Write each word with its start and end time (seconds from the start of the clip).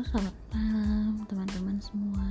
selamat 0.00 0.32
malam 0.56 1.28
teman-teman 1.28 1.76
semua. 1.76 2.24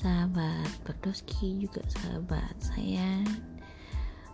Sahabat 0.00 0.72
Perdoski 0.88 1.60
juga 1.60 1.84
sahabat 1.84 2.56
saya. 2.64 3.20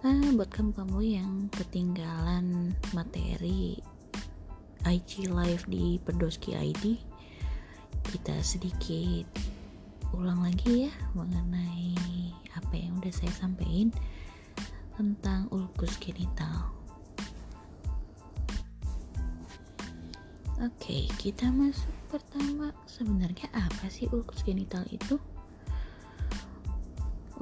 Ah, 0.06 0.30
Buat 0.30 0.54
kamu-kamu 0.54 1.02
yang 1.02 1.50
ketinggalan 1.50 2.78
materi 2.94 3.82
IG 4.86 5.34
Live 5.34 5.66
di 5.66 5.98
Perdoski 5.98 6.54
ID 6.54 7.02
Kita 8.06 8.38
sedikit 8.42 9.26
ulang 10.14 10.46
lagi 10.46 10.86
ya 10.86 10.94
mengenai 11.18 11.98
apa 12.54 12.74
yang 12.78 13.02
udah 13.02 13.14
saya 13.14 13.34
sampaikan 13.34 13.90
tentang 14.94 15.50
ulkus 15.50 15.98
genital 15.98 16.70
Oke, 20.62 21.10
kita 21.18 21.50
masuk 21.50 21.90
pertama. 22.06 22.70
Sebenarnya 22.86 23.50
apa 23.50 23.90
sih 23.90 24.06
ulkus 24.14 24.46
genital 24.46 24.86
itu? 24.94 25.18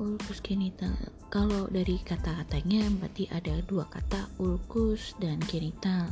Ulkus 0.00 0.40
genital, 0.40 0.96
kalau 1.28 1.68
dari 1.68 2.00
kata-katanya 2.00 2.88
berarti 2.96 3.28
ada 3.28 3.60
dua 3.68 3.84
kata, 3.92 4.24
ulkus 4.40 5.12
dan 5.20 5.36
genital. 5.52 6.08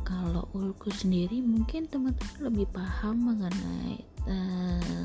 Kalau 0.00 0.48
ulkus 0.56 1.04
sendiri 1.04 1.44
mungkin 1.44 1.84
teman-teman 1.84 2.40
lebih 2.40 2.72
paham 2.72 3.28
mengenai 3.28 4.00
uh, 4.24 5.04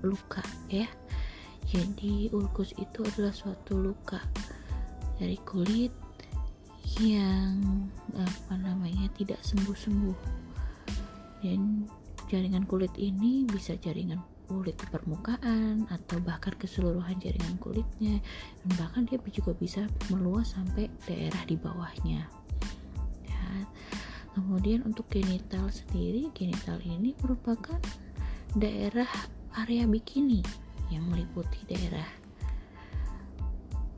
luka 0.00 0.40
ya. 0.72 0.88
Jadi 1.68 2.32
ulkus 2.32 2.72
itu 2.80 3.04
adalah 3.04 3.36
suatu 3.36 3.76
luka 3.76 4.24
dari 5.20 5.36
kulit 5.44 5.92
yang 6.98 7.86
apa 8.18 8.54
namanya 8.58 9.06
tidak 9.14 9.38
sembuh-sembuh. 9.46 10.18
Dan 11.40 11.86
jaringan 12.26 12.66
kulit 12.66 12.92
ini 12.98 13.46
bisa 13.46 13.78
jaringan 13.78 14.20
kulit 14.50 14.74
di 14.74 14.86
permukaan 14.90 15.86
atau 15.86 16.18
bahkan 16.18 16.58
keseluruhan 16.58 17.22
jaringan 17.22 17.54
kulitnya. 17.62 18.18
Dan 18.66 18.70
bahkan 18.74 19.06
dia 19.06 19.22
juga 19.30 19.54
bisa 19.54 19.86
meluas 20.10 20.58
sampai 20.58 20.90
daerah 21.06 21.42
di 21.46 21.54
bawahnya. 21.54 22.26
Ya. 23.26 23.66
kemudian 24.30 24.86
untuk 24.86 25.10
genital 25.10 25.66
sendiri 25.74 26.30
genital 26.30 26.78
ini 26.86 27.18
merupakan 27.18 27.82
daerah 28.54 29.10
area 29.58 29.90
bikini 29.90 30.38
yang 30.90 31.06
meliputi 31.10 31.58
daerah 31.66 32.19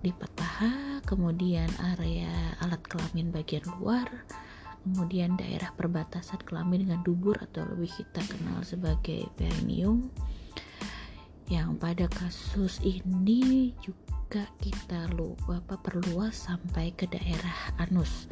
lipat 0.03 0.31
paha, 0.35 0.99
kemudian 1.07 1.71
area 1.95 2.59
alat 2.59 2.83
kelamin 2.91 3.31
bagian 3.31 3.63
luar, 3.79 4.11
kemudian 4.83 5.39
daerah 5.39 5.71
perbatasan 5.79 6.43
kelamin 6.43 6.91
dengan 6.91 7.01
dubur 7.07 7.39
atau 7.39 7.63
lebih 7.71 7.91
kita 8.03 8.23
kenal 8.27 8.59
sebagai 8.67 9.31
perineum. 9.39 10.11
Yang 11.47 11.71
pada 11.79 12.07
kasus 12.11 12.83
ini 12.83 13.75
juga 13.79 14.43
kita 14.59 15.07
lupa 15.15 15.63
apa 15.63 15.79
perluas 15.79 16.35
sampai 16.35 16.91
ke 16.97 17.07
daerah 17.07 17.77
anus 17.79 18.27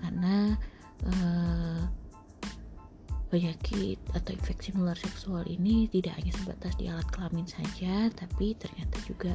karena 0.00 0.56
eh, 1.04 1.82
penyakit 3.30 3.98
atau 4.10 4.34
infeksi 4.34 4.74
menular 4.74 4.98
seksual 4.98 5.46
ini 5.46 5.86
tidak 5.86 6.18
hanya 6.18 6.34
sebatas 6.34 6.74
di 6.80 6.90
alat 6.90 7.06
kelamin 7.14 7.46
saja, 7.46 8.10
tapi 8.10 8.58
ternyata 8.58 8.98
juga 9.06 9.32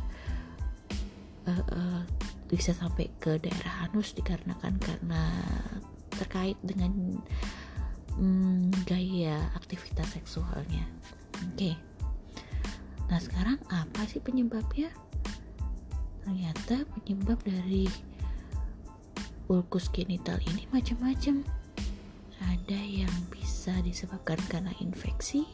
uh, 1.48 1.66
uh, 1.74 2.02
bisa 2.46 2.74
sampai 2.74 3.10
ke 3.18 3.42
daerah 3.42 3.90
anus 3.90 4.14
dikarenakan 4.14 4.78
karena 4.78 5.22
terkait 6.14 6.58
dengan 6.62 7.20
um, 8.20 8.72
gaya 8.86 9.50
aktivitas 9.58 10.16
seksualnya. 10.16 10.86
Oke. 11.52 11.74
Okay. 11.74 11.76
Nah, 13.06 13.20
sekarang 13.22 13.62
apa 13.70 14.02
sih 14.10 14.18
penyebabnya? 14.18 14.90
Ternyata 16.26 16.90
penyebab 16.98 17.38
dari 17.46 17.86
ulkus 19.46 19.94
genital 19.94 20.42
ini 20.50 20.66
macam-macam. 20.74 21.46
Ada 22.42 22.82
yang 22.82 23.14
bisa 23.30 23.78
disebabkan 23.86 24.42
karena 24.50 24.74
infeksi, 24.82 25.46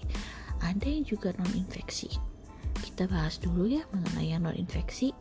ada 0.64 0.88
yang 0.88 1.04
juga 1.04 1.36
non 1.36 1.52
infeksi. 1.56 2.08
Kita 2.80 3.06
bahas 3.12 3.36
dulu 3.38 3.68
ya 3.68 3.84
mengenai 3.92 4.32
yang 4.32 4.48
non 4.48 4.56
infeksi. 4.56 5.12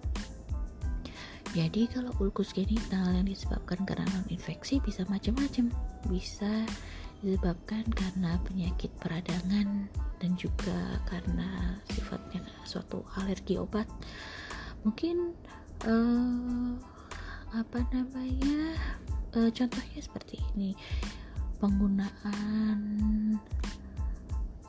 Jadi 1.51 1.91
kalau 1.91 2.15
ulkus 2.23 2.55
genital 2.55 3.11
yang 3.11 3.27
disebabkan 3.27 3.83
karena 3.83 4.07
non 4.15 4.23
infeksi 4.31 4.79
bisa 4.79 5.03
macam-macam. 5.11 5.67
Bisa 6.07 6.63
disebabkan 7.21 7.83
karena 7.91 8.39
penyakit 8.47 8.95
peradangan 9.03 9.91
dan 10.23 10.31
juga 10.39 11.03
karena 11.11 11.75
sifatnya 11.91 12.47
suatu 12.63 13.03
alergi 13.19 13.59
obat. 13.59 13.91
Mungkin 14.87 15.35
uh, 15.91 16.79
apa 17.51 17.79
namanya? 17.91 18.79
Uh, 19.35 19.51
contohnya 19.51 19.99
seperti 19.99 20.39
ini. 20.55 20.79
Penggunaan 21.59 22.79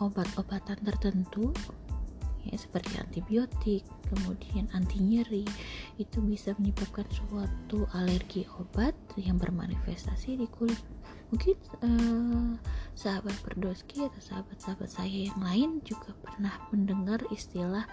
obat-obatan 0.02 0.82
tertentu 0.82 1.54
ya 2.48 2.56
seperti 2.58 2.98
antibiotik 2.98 3.86
kemudian 4.10 4.66
anti 4.74 5.00
nyeri 5.00 5.46
itu 6.02 6.18
bisa 6.24 6.58
menyebabkan 6.58 7.06
suatu 7.12 7.86
alergi 7.94 8.50
obat 8.60 8.96
yang 9.16 9.38
bermanifestasi 9.38 10.42
di 10.42 10.48
kulit. 10.50 10.80
Mungkin 11.32 11.56
uh, 11.80 12.52
sahabat 12.92 13.32
perdoski 13.40 14.04
atau 14.04 14.20
sahabat-sahabat 14.20 14.90
saya 14.92 15.32
yang 15.32 15.40
lain 15.40 15.80
juga 15.88 16.12
pernah 16.20 16.52
mendengar 16.76 17.24
istilah 17.32 17.88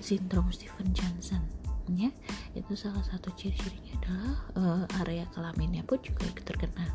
sindrom 0.00 0.48
Steven 0.48 0.88
Johnson 0.96 1.44
ya. 1.92 2.08
Itu 2.56 2.72
salah 2.72 3.04
satu 3.04 3.28
ciri-cirinya 3.36 3.92
adalah 4.00 4.36
uh, 4.56 4.84
area 5.04 5.28
kelaminnya 5.36 5.84
pun 5.84 6.00
juga 6.00 6.24
ikut 6.24 6.44
terkena. 6.44 6.88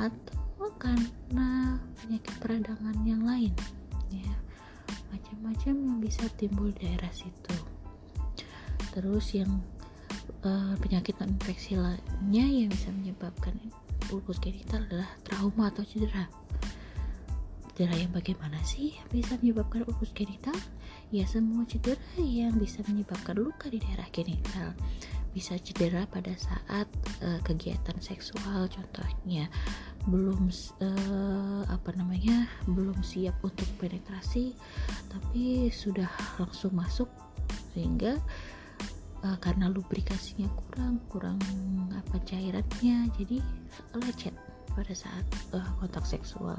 Atau 0.00 0.40
karena 0.80 1.76
penyakit 2.00 2.34
peradangan 2.40 2.96
yang 3.04 3.20
lain 3.24 3.52
ya 4.08 4.32
macam-macam 5.12 5.74
yang 5.74 5.98
bisa 6.00 6.24
timbul 6.38 6.70
di 6.72 6.86
daerah 6.86 7.10
situ. 7.10 7.56
Terus 8.94 9.34
yang 9.34 9.62
uh, 10.46 10.74
penyakit 10.78 11.18
infeksi 11.22 11.74
lainnya 11.74 12.46
yang 12.46 12.70
bisa 12.70 12.92
menyebabkan 12.94 13.58
ulkus 14.12 14.38
genital 14.38 14.84
adalah 14.86 15.10
trauma 15.26 15.72
atau 15.72 15.82
cedera. 15.82 16.28
Cedera 17.74 17.98
yang 17.98 18.12
bagaimana 18.14 18.60
sih 18.62 18.94
bisa 19.10 19.34
menyebabkan 19.42 19.82
ulkus 19.88 20.14
genital? 20.14 20.54
Ya 21.10 21.26
semua 21.26 21.66
cedera 21.66 22.00
yang 22.18 22.54
bisa 22.58 22.82
menyebabkan 22.86 23.38
luka 23.38 23.66
di 23.70 23.82
daerah 23.82 24.06
genital 24.14 24.74
bisa 25.34 25.58
cedera 25.58 26.06
pada 26.06 26.30
saat 26.38 26.86
uh, 27.26 27.42
kegiatan 27.42 27.98
seksual 27.98 28.70
contohnya 28.70 29.50
belum 30.06 30.48
uh, 30.78 31.62
apa 31.66 31.90
namanya 31.98 32.46
belum 32.70 33.02
siap 33.02 33.34
untuk 33.42 33.66
penetrasi 33.82 34.54
tapi 35.10 35.74
sudah 35.74 36.08
langsung 36.38 36.78
masuk 36.78 37.10
sehingga 37.74 38.22
uh, 39.24 39.38
karena 39.40 39.72
lubrikasinya 39.72 40.46
kurang 40.54 41.02
kurang 41.10 41.40
apa 41.90 42.20
cairannya 42.22 43.10
jadi 43.18 43.42
lecet 43.96 44.36
pada 44.74 44.92
saat 44.92 45.24
uh, 45.54 45.64
kontak 45.80 46.04
seksual. 46.04 46.58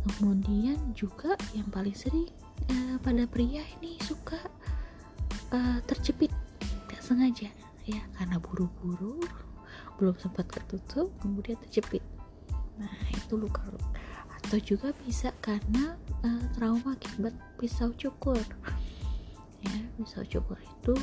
Kemudian 0.00 0.76
juga 0.96 1.36
yang 1.54 1.68
paling 1.70 1.94
sering 1.94 2.28
uh, 2.68 2.96
pada 3.00 3.24
pria 3.30 3.62
ini 3.80 3.96
suka 4.02 4.36
uh, 5.54 5.78
terjepit 5.86 6.32
sengaja. 7.10 7.50
Ya 7.90 7.98
karena 8.14 8.38
buru-buru 8.38 9.18
belum 9.98 10.14
sempat 10.22 10.46
ketutup 10.46 11.10
kemudian 11.18 11.58
terjepit. 11.66 12.06
Nah 12.78 12.94
itu 13.10 13.34
luka 13.34 13.66
atau 14.40 14.58
juga 14.62 14.94
bisa 15.02 15.34
karena 15.42 15.98
uh, 16.22 16.44
trauma 16.54 16.94
akibat 16.94 17.34
pisau 17.58 17.90
cukur. 17.98 18.38
Ya 19.66 19.74
pisau 19.98 20.22
cukur 20.22 20.56
itu 20.62 20.94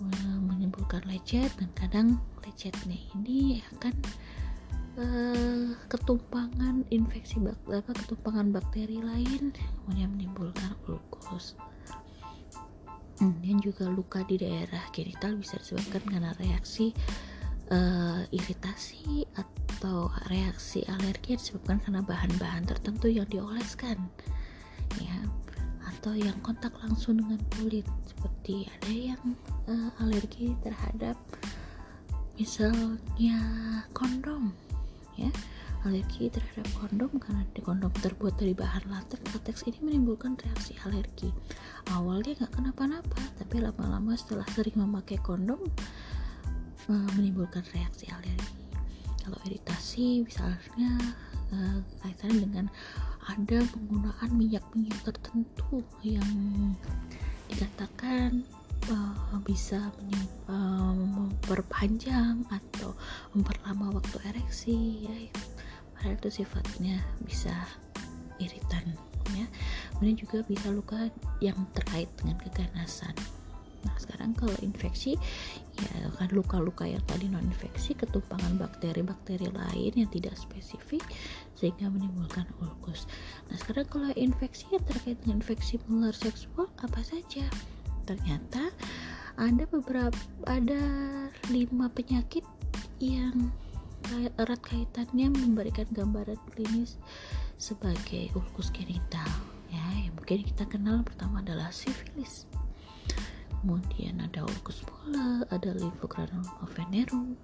uh, 0.00 0.38
menimbulkan 0.40 1.04
lecet 1.04 1.52
dan 1.60 1.68
kadang 1.76 2.08
lecetnya 2.40 2.96
ini 3.12 3.60
akan 3.76 3.94
uh, 4.96 5.68
ketumpangan 5.92 6.88
infeksi 6.88 7.40
bak 7.40 7.84
ketumpangan 7.84 8.52
bakteri 8.52 9.00
lain 9.00 9.52
kemudian 9.52 10.10
menimbulkan 10.16 10.72
ulkus 10.88 11.54
kemudian 13.16 13.58
juga 13.64 13.88
luka 13.88 14.22
di 14.28 14.36
daerah 14.36 14.84
genital 14.92 15.40
bisa 15.40 15.56
disebabkan 15.58 16.04
karena 16.06 16.30
reaksi 16.36 16.92
uh, 17.72 18.22
iritasi 18.30 19.24
atau 19.34 20.12
reaksi 20.28 20.84
alergi 20.86 21.40
disebabkan 21.40 21.80
karena 21.82 22.00
bahan-bahan 22.04 22.68
tertentu 22.68 23.08
yang 23.08 23.26
dioleskan 23.26 23.96
ya. 25.00 25.16
Atau 25.86 26.18
yang 26.18 26.36
kontak 26.42 26.74
langsung 26.82 27.18
dengan 27.18 27.40
kulit 27.56 27.86
seperti 28.04 28.68
ada 28.68 28.92
yang 28.92 29.22
uh, 29.66 29.90
alergi 30.02 30.54
terhadap 30.62 31.16
misalnya 32.36 33.40
kondom 33.96 34.52
ya 35.16 35.32
alergi 35.86 36.28
terhadap 36.28 36.66
kondom 36.82 37.10
karena 37.22 37.46
kondom 37.62 37.94
terbuat 38.02 38.34
dari 38.36 38.52
bahan 38.52 38.90
latex 38.90 39.22
latex 39.30 39.56
ini 39.70 39.78
menimbulkan 39.82 40.34
reaksi 40.42 40.74
alergi. 40.82 41.30
Awalnya 41.94 42.42
nggak 42.42 42.52
kenapa-napa 42.52 43.20
tapi 43.38 43.62
lama-lama 43.62 44.12
setelah 44.18 44.46
sering 44.52 44.76
memakai 44.76 45.22
kondom 45.22 45.62
uh, 46.90 47.08
menimbulkan 47.14 47.62
reaksi 47.70 48.10
alergi. 48.10 48.54
Kalau 49.22 49.38
iritasi 49.46 50.26
misalnya 50.26 50.90
uh, 51.54 51.78
kaitannya 52.02 52.38
dengan 52.42 52.66
ada 53.26 53.58
penggunaan 53.74 54.30
minyak-minyak 54.34 54.98
tertentu 55.02 55.82
yang 56.06 56.30
dikatakan 57.50 58.46
uh, 58.90 59.38
bisa 59.42 59.90
uh, 60.46 60.94
memperpanjang 60.94 62.46
atau 62.46 62.94
memperlama 63.34 63.98
waktu 63.98 64.16
ereksi 64.30 65.06
ya 65.06 65.16
padahal 65.96 66.16
itu 66.20 66.44
sifatnya 66.44 67.00
bisa 67.24 67.52
iritan 68.38 68.94
ya 69.34 69.46
kemudian 69.96 70.16
juga 70.16 70.38
bisa 70.46 70.68
luka 70.70 71.10
yang 71.42 71.58
terkait 71.74 72.06
dengan 72.20 72.38
keganasan 72.38 73.16
Nah, 73.86 73.94
sekarang 74.02 74.34
kalau 74.34 74.56
infeksi 74.66 75.14
ya 75.78 76.10
kan 76.18 76.26
luka-luka 76.34 76.82
yang 76.82 77.00
tadi 77.06 77.30
non 77.30 77.46
infeksi 77.46 77.94
ketumpangan 77.94 78.58
bakteri-bakteri 78.58 79.46
lain 79.54 79.92
yang 79.94 80.10
tidak 80.10 80.34
spesifik 80.34 81.06
sehingga 81.54 81.86
menimbulkan 81.86 82.50
ulkus. 82.58 83.06
Nah, 83.46 83.54
sekarang 83.54 83.86
kalau 83.86 84.10
infeksi 84.18 84.66
yang 84.74 84.82
terkait 84.82 85.22
dengan 85.22 85.38
infeksi 85.38 85.78
menular 85.86 86.16
seksual 86.16 86.66
apa 86.82 87.00
saja? 87.06 87.46
Ternyata 88.10 88.74
ada 89.38 89.64
beberapa 89.70 90.18
ada 90.50 90.82
lima 91.52 91.86
penyakit 91.92 92.42
yang 92.98 93.54
erat 94.38 94.60
kaitannya 94.62 95.32
memberikan 95.32 95.86
gambaran 95.92 96.38
klinis 96.52 96.98
sebagai 97.56 98.30
ulkus 98.36 98.70
genital 98.70 99.28
ya 99.72 99.82
yang 100.06 100.14
mungkin 100.14 100.46
kita 100.46 100.64
kenal 100.68 101.02
pertama 101.02 101.42
adalah 101.42 101.72
sifilis 101.74 102.46
kemudian 103.66 104.22
ada 104.22 104.46
ulcus 104.46 104.86
pola, 104.86 105.42
ada 105.50 105.74
lymphogranuloma 105.74 106.70
venerum, 106.70 107.34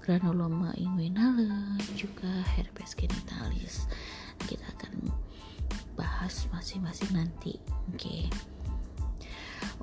granuloma 0.00 0.72
inguinale, 0.80 1.76
juga 1.92 2.32
herpes 2.56 2.96
genitalis. 2.96 3.84
Kita 4.48 4.64
akan 4.72 5.12
bahas 5.92 6.48
masing-masing 6.48 7.12
nanti. 7.12 7.60
Oke. 7.92 8.00
Okay. 8.00 8.22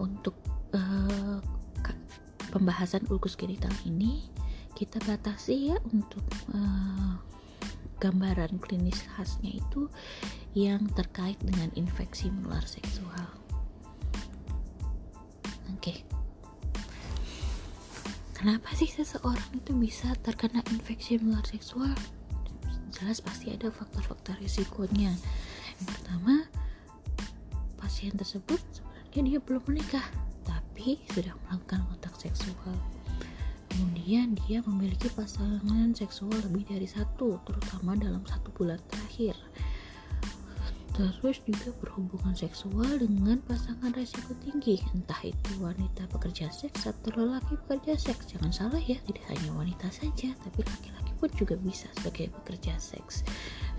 Untuk 0.01 0.33
uh, 0.73 1.37
pembahasan 2.49 3.05
ulcus 3.13 3.37
genital 3.37 3.69
ini 3.85 4.32
kita 4.83 4.99
batasi 5.07 5.71
ya 5.71 5.79
untuk 5.95 6.19
uh, 6.51 7.15
gambaran 8.03 8.59
klinis 8.59 8.99
khasnya 9.15 9.55
itu 9.63 9.87
yang 10.51 10.91
terkait 10.91 11.39
dengan 11.39 11.71
infeksi 11.79 12.27
menular 12.27 12.59
seksual. 12.67 13.31
Oke. 15.71 16.03
Kenapa 18.35 18.75
sih 18.75 18.91
seseorang 18.91 19.55
itu 19.55 19.71
bisa 19.71 20.11
terkena 20.19 20.59
infeksi 20.75 21.15
menular 21.15 21.47
seksual? 21.47 21.95
Jelas 22.91 23.23
pasti 23.23 23.55
ada 23.55 23.71
faktor-faktor 23.71 24.35
risikonya. 24.43 25.15
Yang 25.79 25.87
pertama, 25.87 26.43
pasien 27.79 28.11
tersebut 28.19 28.59
sebenarnya 28.75 29.21
dia 29.23 29.39
belum 29.39 29.63
menikah, 29.63 30.03
tapi 30.43 30.99
sudah 31.15 31.31
melakukan 31.47 31.87
kontak 31.87 32.19
seksual. 32.19 32.75
Kemudian 33.73 34.37
dia 34.45 34.61
memiliki 34.69 35.09
pasangan 35.17 35.97
seksual 35.97 36.37
lebih 36.45 36.69
dari 36.69 36.85
satu, 36.85 37.41
terutama 37.41 37.97
dalam 37.97 38.21
satu 38.21 38.53
bulan 38.53 38.77
terakhir. 38.85 39.33
Terus 40.93 41.41
juga 41.41 41.73
berhubungan 41.81 42.37
seksual 42.37 43.01
dengan 43.01 43.41
pasangan 43.49 43.89
resiko 43.97 44.37
tinggi. 44.45 44.77
Entah 44.93 45.17
itu 45.25 45.51
wanita 45.57 46.05
pekerja 46.05 46.53
seks 46.53 46.85
atau 46.85 47.09
lelaki 47.17 47.57
pekerja 47.65 47.97
seks. 47.97 48.29
Jangan 48.29 48.53
salah 48.53 48.77
ya 48.77 49.01
tidak 49.09 49.25
hanya 49.33 49.57
wanita 49.57 49.89
saja 49.89 50.37
tapi 50.45 50.61
laki-laki 50.61 51.11
pun 51.17 51.33
juga 51.33 51.57
bisa 51.57 51.89
sebagai 51.97 52.29
pekerja 52.29 52.77
seks. 52.77 53.25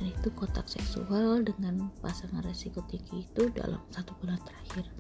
Dan 0.02 0.10
itu 0.10 0.26
kontak 0.34 0.66
seksual 0.66 1.46
dengan 1.46 1.86
pasangan 2.02 2.42
resiko 2.42 2.82
tinggi 2.90 3.22
itu 3.22 3.46
dalam 3.54 3.78
satu 3.94 4.10
bulan 4.18 4.42
terakhir. 4.42 4.90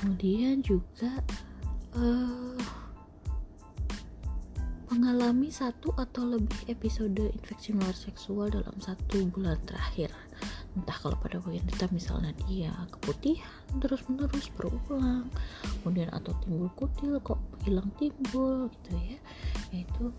Kemudian 0.00 0.64
juga 0.64 1.20
uh, 1.92 2.56
mengalami 4.92 5.48
satu 5.48 5.96
atau 5.96 6.28
lebih 6.28 6.68
episode 6.68 7.32
infeksi 7.32 7.72
menular 7.72 7.96
seksual 7.96 8.52
dalam 8.52 8.76
satu 8.76 9.24
bulan 9.32 9.56
terakhir. 9.64 10.12
Entah 10.76 10.92
kalau 11.00 11.16
pada 11.16 11.40
wanita 11.40 11.88
misalnya 11.96 12.36
dia 12.44 12.68
keputihan 12.92 13.80
terus 13.80 14.04
menerus 14.04 14.52
berulang. 14.52 15.32
Kemudian 15.80 16.12
atau 16.12 16.36
timbul 16.44 16.68
kutil 16.76 17.16
kok 17.24 17.40
hilang 17.64 17.88
timbul 17.96 18.68
gitu 18.68 18.92
ya. 19.00 19.18
Yaitu 19.72 20.12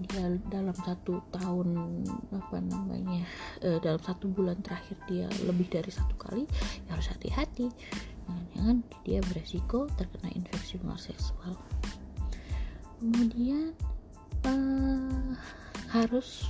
dia 0.00 0.32
dalam 0.48 0.76
satu 0.76 1.20
tahun 1.32 2.00
apa 2.32 2.56
namanya 2.60 3.24
e, 3.64 3.80
dalam 3.80 4.00
satu 4.00 4.28
bulan 4.28 4.60
terakhir 4.60 4.96
dia 5.08 5.28
lebih 5.44 5.68
dari 5.68 5.88
satu 5.92 6.16
kali 6.16 6.48
ya 6.88 6.96
harus 6.96 7.12
hati-hati. 7.12 7.68
Jangan 8.56 8.80
dia 9.04 9.20
beresiko 9.28 9.92
terkena 10.00 10.32
infeksi 10.32 10.80
menular 10.80 11.00
seksual. 11.00 11.52
Kemudian 12.96 13.76
e, 14.46 14.54
harus 15.90 16.46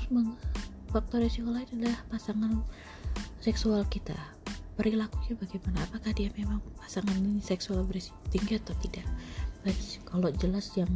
faktor 0.92 1.24
resiko 1.24 1.50
lain 1.50 1.68
adalah 1.80 1.98
pasangan 2.12 2.62
seksual 3.40 3.82
kita. 3.88 4.16
Perilakunya 4.76 5.32
bagaimana? 5.40 5.80
Apakah 5.88 6.12
dia 6.12 6.28
memang 6.36 6.60
pasangan 6.76 7.16
ini 7.16 7.40
seksual 7.40 7.88
berisiko 7.88 8.20
tinggi 8.28 8.60
atau 8.60 8.76
tidak? 8.84 9.08
Baik, 9.64 9.80
kalau 10.04 10.28
jelas 10.36 10.68
yang 10.76 10.92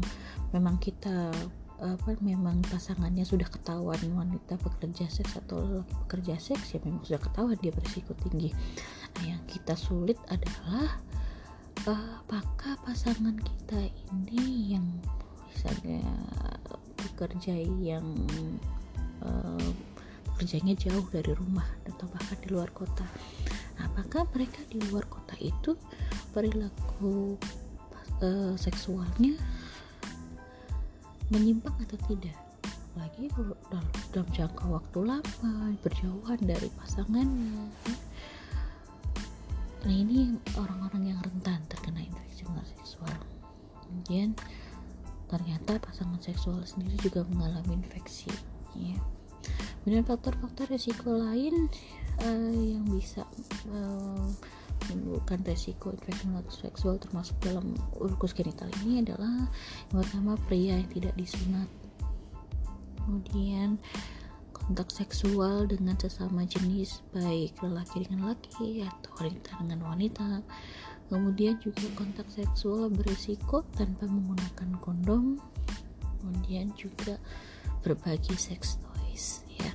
memang 0.52 0.76
kita 0.76 1.32
apa 1.80 2.12
memang 2.20 2.60
pasangannya 2.68 3.24
sudah 3.24 3.48
ketahuan 3.48 3.96
wanita 4.12 4.60
pekerja 4.60 5.08
seks 5.08 5.40
atau 5.40 5.64
lelaki 5.64 5.96
pekerja 6.04 6.36
seks 6.36 6.76
ya 6.76 6.78
memang 6.84 7.00
sudah 7.08 7.20
ketahuan 7.24 7.56
dia 7.56 7.72
berisiko 7.72 8.12
tinggi. 8.20 8.52
Nah 9.16 9.24
yang 9.24 9.42
kita 9.48 9.72
sulit 9.72 10.20
adalah 10.28 11.00
uh, 11.88 12.20
apakah 12.20 12.76
pasangan 12.84 13.32
kita 13.40 13.80
ini 14.12 14.76
yang 14.76 14.84
misalnya 15.48 16.04
bekerja 17.08 17.54
yang 17.80 18.04
uh, 19.24 19.70
kerjanya 20.40 20.72
jauh 20.76 21.04
dari 21.12 21.32
rumah 21.36 21.68
atau 21.84 22.08
bahkan 22.08 22.38
di 22.40 22.48
luar 22.48 22.72
kota. 22.72 23.04
Apakah 23.80 24.28
mereka 24.32 24.60
di 24.68 24.80
luar 24.88 25.04
kota 25.08 25.36
itu 25.40 25.76
perilaku 26.32 27.36
uh, 28.24 28.56
seksualnya 28.56 29.36
menyimpang 31.32 31.76
atau 31.84 31.98
tidak? 32.08 32.36
Lagi 32.96 33.30
dalam 34.12 34.28
jangka 34.34 34.64
waktu 34.66 34.98
lama 35.04 35.52
berjauhan 35.84 36.40
dari 36.42 36.68
pasangannya. 36.74 37.70
Nah 39.80 39.94
ini 39.96 40.36
orang-orang 40.60 41.14
yang 41.14 41.18
rentan 41.24 41.60
terkena 41.68 42.04
infeksi 42.04 42.44
seksual. 42.76 43.16
Kemudian 43.84 44.36
ternyata 45.30 45.78
pasangan 45.78 46.18
seksual 46.18 46.58
sendiri 46.66 46.98
juga 46.98 47.22
mengalami 47.30 47.78
infeksi. 47.78 48.26
Ya 48.74 48.98
kemudian 49.80 50.04
faktor-faktor 50.04 50.68
resiko 50.68 51.16
lain 51.16 51.72
uh, 52.20 52.52
yang 52.52 52.84
bisa 52.92 53.24
uh, 53.72 54.28
menimbulkan 54.88 55.40
resiko 55.44 55.92
infeksi 55.96 56.24
seksual 56.52 57.00
termasuk 57.00 57.36
dalam 57.40 57.72
ulkus 57.96 58.36
genital 58.36 58.68
ini 58.84 59.04
adalah 59.04 59.48
yang 59.92 59.96
pertama 60.04 60.36
pria 60.48 60.76
yang 60.76 60.90
tidak 60.92 61.14
disunat. 61.16 61.68
Kemudian 63.00 63.80
kontak 64.52 64.92
seksual 64.92 65.64
dengan 65.66 65.96
sesama 65.96 66.44
jenis 66.44 67.00
baik 67.16 67.56
lelaki 67.64 68.06
dengan 68.06 68.36
laki 68.36 68.84
atau 68.84 69.10
wanita 69.18 69.50
dengan 69.64 69.80
wanita 69.88 70.44
kemudian 71.10 71.58
juga 71.58 71.90
kontak 71.98 72.30
seksual 72.30 72.86
berisiko 72.86 73.66
tanpa 73.74 74.06
menggunakan 74.06 74.70
kondom. 74.78 75.42
Kemudian 76.22 76.70
juga 76.78 77.18
berbagi 77.82 78.38
seks 78.38 78.78
toys 78.78 79.42
ya. 79.58 79.72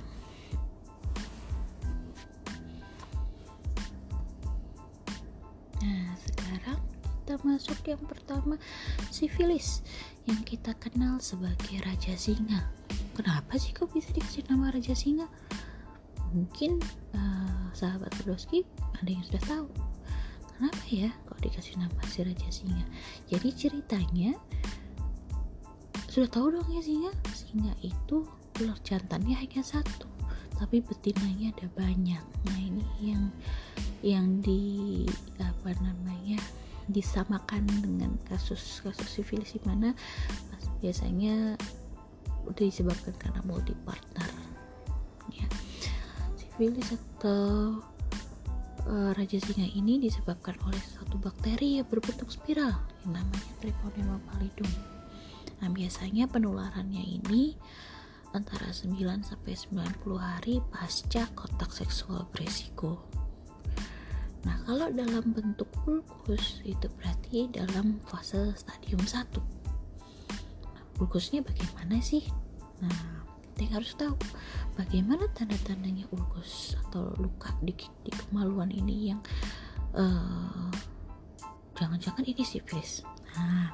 Nah 5.84 6.16
sekarang 6.16 6.80
kita 7.04 7.34
masuk 7.44 7.78
yang 7.84 8.00
pertama 8.08 8.56
sifilis 9.12 9.84
yang 10.24 10.40
kita 10.40 10.72
kenal 10.80 11.20
sebagai 11.20 11.84
raja 11.84 12.16
singa. 12.16 12.72
Kenapa 13.12 13.60
sih 13.60 13.76
kok 13.76 13.92
bisa 13.92 14.08
dikasih 14.16 14.48
nama 14.48 14.72
raja 14.72 14.96
singa? 14.96 15.28
Mungkin 16.32 16.80
uh, 17.12 17.68
sahabat 17.76 18.12
Rodoski 18.24 18.64
ada 18.96 19.10
yang 19.12 19.24
sudah 19.24 19.44
tahu 19.44 19.85
kenapa 20.56 20.84
ya? 20.88 21.12
Kok 21.28 21.38
dikasih 21.44 21.76
nama 21.76 22.00
si 22.08 22.24
raja 22.24 22.48
singa? 22.48 22.84
Jadi 23.28 23.48
ceritanya 23.52 24.32
sudah 26.08 26.28
tahu 26.32 26.56
dong 26.56 26.68
ya 26.72 26.80
singa? 26.80 27.12
Singa 27.30 27.76
itu 27.84 28.24
ular 28.56 28.80
jantannya 28.80 29.36
hanya 29.36 29.60
satu 29.60 30.16
tapi 30.56 30.80
betinanya 30.80 31.52
ada 31.52 31.68
banyak. 31.76 32.24
Nah 32.48 32.58
ini 32.58 32.84
yang 33.04 33.24
yang 34.00 34.26
di 34.40 35.04
apa 35.36 35.76
namanya 35.84 36.40
disamakan 36.88 37.68
dengan 37.84 38.16
kasus-kasus 38.24 39.20
sifilis 39.20 39.52
di 39.52 39.60
mana 39.68 39.92
biasanya 40.80 41.60
disebabkan 42.56 43.12
karena 43.20 43.40
multi 43.44 43.76
partner 43.84 44.30
ya. 45.28 45.46
Sifilis 46.40 46.96
atau 46.96 47.76
uh, 48.86 49.10
raja 49.14 49.38
singa 49.42 49.66
ini 49.66 49.98
disebabkan 50.00 50.56
oleh 50.66 50.80
satu 50.80 51.18
bakteri 51.18 51.82
yang 51.82 51.86
berbentuk 51.86 52.30
spiral 52.30 52.74
yang 53.04 53.20
namanya 53.20 53.52
Treponema 53.62 54.18
pallidum 54.30 54.70
nah 55.56 55.72
biasanya 55.72 56.28
penularannya 56.28 57.00
ini 57.22 57.56
antara 58.36 58.68
9 58.68 59.00
sampai 59.24 59.56
90 59.56 60.20
hari 60.20 60.60
pasca 60.68 61.24
kontak 61.32 61.72
seksual 61.72 62.28
beresiko. 62.28 63.00
Nah, 64.44 64.60
kalau 64.68 64.92
dalam 64.92 65.32
bentuk 65.32 65.72
ulkus 65.88 66.60
itu 66.62 66.86
berarti 67.00 67.48
dalam 67.48 67.98
fase 68.04 68.52
stadium 68.54 69.00
1. 69.02 69.40
Nah, 70.68 70.84
ulkusnya 71.00 71.40
bagaimana 71.40 71.98
sih? 72.04 72.28
Nah, 72.84 73.15
kita 73.56 73.80
harus 73.80 73.96
tahu 73.96 74.12
bagaimana 74.76 75.24
tanda-tandanya 75.32 76.04
ulkus 76.12 76.76
atau 76.86 77.08
luka 77.16 77.56
di, 77.64 77.72
di 78.04 78.12
kemaluan 78.12 78.68
ini 78.68 79.16
yang 79.16 79.20
eh, 79.96 80.68
jangan-jangan 81.80 82.20
ini 82.28 82.44
sifilis. 82.44 83.00
Nah, 83.32 83.72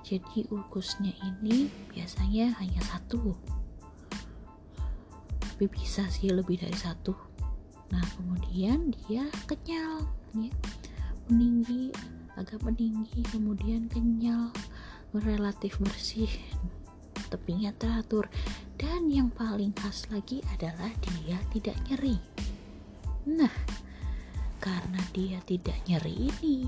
jadi 0.00 0.48
ulkusnya 0.48 1.12
ini 1.20 1.68
biasanya 1.92 2.56
hanya 2.56 2.80
satu. 2.80 3.36
Tapi 5.40 5.64
bisa 5.68 6.08
sih 6.08 6.32
lebih 6.32 6.60
dari 6.64 6.76
satu. 6.76 7.12
Nah 7.92 8.04
kemudian 8.16 8.96
dia 9.04 9.28
kenyal 9.44 10.08
ya. 10.36 10.52
Meninggi 11.28 11.92
agak 12.34 12.64
meninggi 12.64 13.20
kemudian 13.28 13.92
kenyal 13.92 14.52
relatif 15.12 15.76
bersih. 15.80 16.28
Tepinya 17.28 17.72
teratur 17.76 18.28
dan 18.82 19.06
yang 19.06 19.30
paling 19.30 19.70
khas 19.78 20.10
lagi 20.10 20.42
adalah 20.50 20.90
dia 21.06 21.38
tidak 21.54 21.78
nyeri. 21.86 22.18
Nah 23.30 23.54
karena 24.58 24.98
dia 25.14 25.38
tidak 25.46 25.78
nyeri 25.86 26.26
ini 26.26 26.66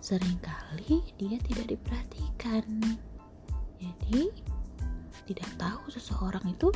sering 0.00 0.40
kali 0.40 1.04
dia 1.20 1.36
tidak 1.44 1.76
diperhatikan. 1.76 2.64
Jadi 3.76 4.32
tidak 5.28 5.50
tahu 5.60 5.84
seseorang 5.92 6.48
itu 6.48 6.72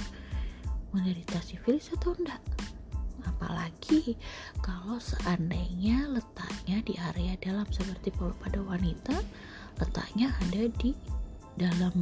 menderita 0.92 1.40
sifilis 1.40 1.88
atau 1.96 2.12
enggak. 2.20 2.40
Apalagi 3.24 4.20
kalau 4.60 5.00
seandainya 5.00 6.12
letaknya 6.12 6.84
di 6.84 6.92
area 7.00 7.40
dalam 7.40 7.64
seperti 7.72 8.12
pada 8.20 8.60
wanita 8.60 9.16
letaknya 9.80 10.28
ada 10.44 10.68
di 10.76 10.92
dalam 11.56 11.96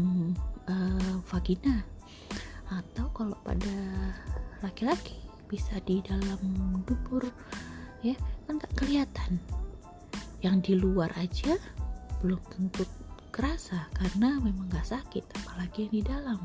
uh, 0.66 1.18
vagina 1.30 1.95
atau 2.70 3.06
kalau 3.14 3.36
pada 3.46 3.76
laki-laki 4.64 5.18
bisa 5.46 5.78
di 5.86 6.02
dalam 6.02 6.40
dubur 6.82 7.22
ya 8.02 8.14
kan 8.46 8.58
nggak 8.58 8.74
kelihatan. 8.74 9.38
Yang 10.42 10.56
di 10.62 10.74
luar 10.78 11.10
aja 11.18 11.58
belum 12.22 12.40
tentu 12.50 12.86
kerasa 13.30 13.86
karena 13.94 14.40
memang 14.40 14.70
nggak 14.70 14.88
sakit 14.88 15.24
apalagi 15.42 15.86
yang 15.86 15.94
di 15.94 16.02
dalam. 16.02 16.40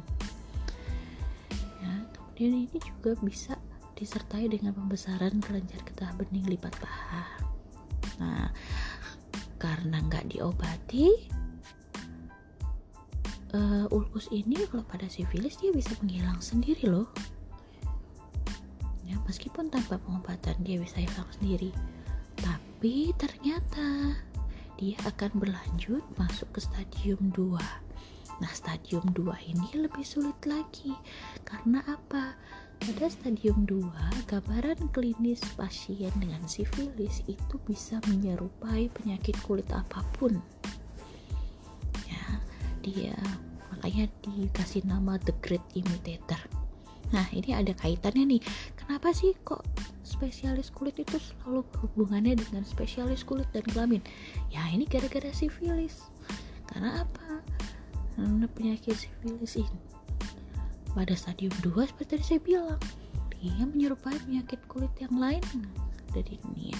Dan 2.42 2.58
ini 2.58 2.82
juga 2.82 3.14
bisa 3.22 3.54
disertai 3.94 4.50
dengan 4.50 4.74
pembesaran 4.74 5.38
kelenjar 5.46 5.78
getah 5.86 6.10
bening 6.18 6.50
lipat 6.50 6.74
paha. 6.82 7.38
Nah 8.18 8.50
karena 9.62 10.02
nggak 10.02 10.34
diobati 10.34 11.30
uh, 13.56 13.86
ulkus 13.92 14.28
ini 14.32 14.60
kalau 14.70 14.84
pada 14.88 15.08
sifilis 15.08 15.60
dia 15.60 15.72
bisa 15.72 15.96
menghilang 16.04 16.40
sendiri 16.40 16.88
loh 16.88 17.08
ya 19.08 19.16
meskipun 19.28 19.68
tanpa 19.68 20.00
pengobatan 20.00 20.56
dia 20.64 20.80
bisa 20.80 21.04
hilang 21.04 21.30
sendiri 21.36 21.72
tapi 22.40 23.12
ternyata 23.20 24.18
dia 24.80 24.98
akan 25.06 25.32
berlanjut 25.38 26.02
masuk 26.18 26.50
ke 26.58 26.60
stadium 26.64 27.22
2 27.36 27.60
Nah, 28.42 28.50
stadium 28.58 29.06
2 29.14 29.54
ini 29.54 29.86
lebih 29.86 30.02
sulit 30.02 30.34
lagi. 30.50 30.98
Karena 31.46 31.86
apa? 31.86 32.34
Pada 32.82 33.06
stadium 33.14 33.70
2, 33.70 33.86
gambaran 34.26 34.90
klinis 34.90 35.46
pasien 35.54 36.10
dengan 36.18 36.42
sifilis 36.50 37.22
itu 37.30 37.62
bisa 37.62 38.02
menyerupai 38.10 38.90
penyakit 38.90 39.38
kulit 39.46 39.70
apa 39.70 40.02
pun. 40.18 40.42
Dia 42.82 43.16
makanya 43.74 44.10
dikasih 44.26 44.84
nama 44.86 45.18
the 45.24 45.34
great 45.42 45.64
imitator. 45.74 46.40
Nah, 47.12 47.28
ini 47.36 47.52
ada 47.52 47.76
kaitannya 47.76 48.38
nih. 48.38 48.42
Kenapa 48.80 49.12
sih 49.12 49.36
kok 49.44 49.68
spesialis 50.02 50.72
kulit 50.72 50.96
itu 51.00 51.20
selalu 51.20 51.68
hubungannya 51.84 52.40
dengan 52.40 52.64
spesialis 52.64 53.28
kulit 53.28 53.48
dan 53.52 53.64
kelamin? 53.68 54.00
Ya, 54.48 54.64
ini 54.72 54.88
gara-gara 54.88 55.28
sifilis. 55.36 56.08
Karena 56.72 57.04
apa? 57.04 57.44
karena 58.16 58.48
penyakit 58.52 58.96
sifilis 58.96 59.56
ini 59.58 59.80
pada 60.92 61.16
stadium 61.16 61.54
2 61.64 61.88
seperti 61.88 62.20
tadi 62.20 62.24
saya 62.24 62.42
bilang 62.44 62.82
dia 63.32 63.64
menyerupai 63.64 64.14
penyakit 64.28 64.60
kulit 64.68 64.92
yang 65.00 65.16
lain 65.16 65.42
dari 66.12 66.36
dunia 66.44 66.78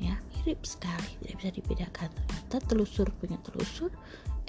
ya 0.00 0.16
mirip 0.32 0.64
sekali 0.64 1.12
tidak 1.22 1.34
bisa 1.38 1.50
dibedakan 1.52 2.08
ternyata 2.08 2.56
telusur 2.66 3.06
punya 3.20 3.36
telusur 3.44 3.92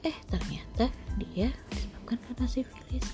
eh 0.06 0.18
ternyata 0.30 0.92
dia 1.18 1.50
disebabkan 1.74 2.18
karena 2.28 2.46
sifilis. 2.46 3.08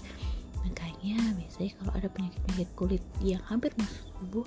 Makanya 0.63 1.19
biasanya 1.35 1.71
kalau 1.79 1.91
ada 1.95 2.07
penyakit-penyakit 2.11 2.69
kulit 2.75 3.03
yang 3.19 3.43
hampir 3.47 3.75
masuk 3.75 4.03
tubuh 4.19 4.45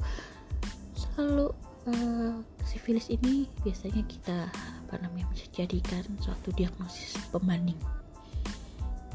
selalu 0.96 1.52
uh, 1.88 2.36
sifilis 2.64 3.08
ini 3.12 3.48
biasanya 3.60 4.02
kita 4.08 4.48
apa 4.86 4.94
namanya 5.00 5.28
menjadikan 5.32 6.04
suatu 6.20 6.52
diagnosis 6.56 7.16
pembanding 7.32 7.76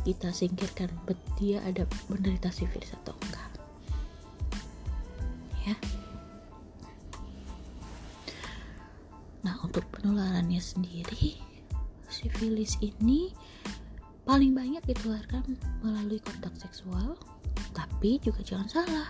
kita 0.02 0.34
singkirkan 0.34 0.90
dia 1.38 1.62
ada 1.62 1.86
menderita 2.10 2.50
sifilis 2.50 2.90
atau 3.02 3.14
enggak. 3.22 3.52
Ya. 5.62 5.76
Nah 9.46 9.62
untuk 9.62 9.86
penularannya 9.94 10.58
sendiri 10.58 11.51
sifilis 12.22 12.78
ini 12.86 13.34
paling 14.22 14.54
banyak 14.54 14.86
ditularkan 14.86 15.58
melalui 15.82 16.22
kontak 16.22 16.54
seksual 16.54 17.18
tapi 17.74 18.22
juga 18.22 18.46
jangan 18.46 18.70
salah 18.70 19.10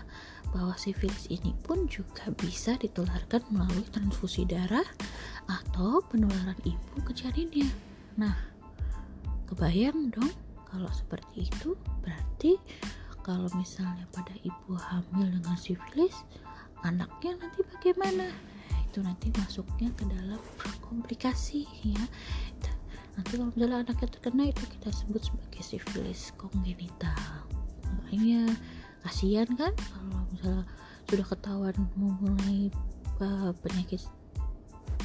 bahwa 0.52 0.76
sifilis 0.76 1.28
ini 1.32 1.56
pun 1.64 1.88
juga 1.88 2.28
bisa 2.36 2.76
ditularkan 2.76 3.40
melalui 3.48 3.84
transfusi 3.88 4.44
darah 4.44 4.84
atau 5.48 6.04
penularan 6.12 6.56
ibu 6.62 6.96
ke 7.02 7.12
janinnya. 7.16 7.66
Nah, 8.20 8.36
kebayang 9.48 10.12
dong 10.12 10.28
kalau 10.68 10.88
seperti 10.92 11.48
itu 11.48 11.72
berarti 12.04 12.60
kalau 13.24 13.48
misalnya 13.56 14.04
pada 14.12 14.34
ibu 14.44 14.74
hamil 14.76 15.30
dengan 15.30 15.56
sifilis, 15.56 16.26
anaknya 16.84 17.38
nanti 17.38 17.64
bagaimana? 17.72 18.28
Itu 18.90 19.00
nanti 19.00 19.32
masuknya 19.32 19.88
ke 19.96 20.04
dalam 20.04 20.42
komplikasi 20.84 21.64
ya. 21.80 22.04
Nanti 23.12 23.36
kalau 23.36 23.52
misalnya 23.52 23.78
anaknya 23.84 24.08
terkena 24.08 24.42
itu 24.48 24.64
kita 24.78 24.88
sebut 24.88 25.22
sebagai 25.22 25.62
sifilis 25.62 26.32
kongenital. 26.40 27.44
Makanya 27.84 28.56
kasihan 29.04 29.48
kan? 29.52 29.72
Kalau 29.76 30.20
misalnya 30.32 30.64
sudah 31.12 31.26
ketahuan 31.28 31.76
memulai 31.98 32.72
uh, 33.20 33.52
penyakit 33.60 34.00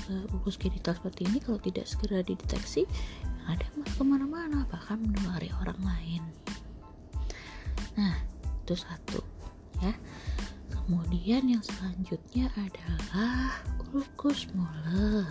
uh, 0.07 0.25
usus 0.39 0.55
genital 0.55 0.95
seperti 0.95 1.27
ini 1.27 1.43
kalau 1.43 1.59
tidak 1.59 1.83
segera 1.83 2.23
dideteksi 2.23 2.87
ada 3.47 3.63
malah 3.75 3.93
ke 3.95 4.03
mana-mana 4.03 4.59
bahkan 4.71 4.99
menulari 4.99 5.51
orang 5.59 5.79
lain. 5.83 6.23
Nah 7.99 8.15
itu 8.63 8.75
satu 8.75 9.19
ya. 9.83 9.95
Kemudian 10.71 11.51
yang 11.51 11.59
selanjutnya 11.59 12.47
adalah 12.55 13.59
ulkus 13.91 14.47
mole 14.55 15.27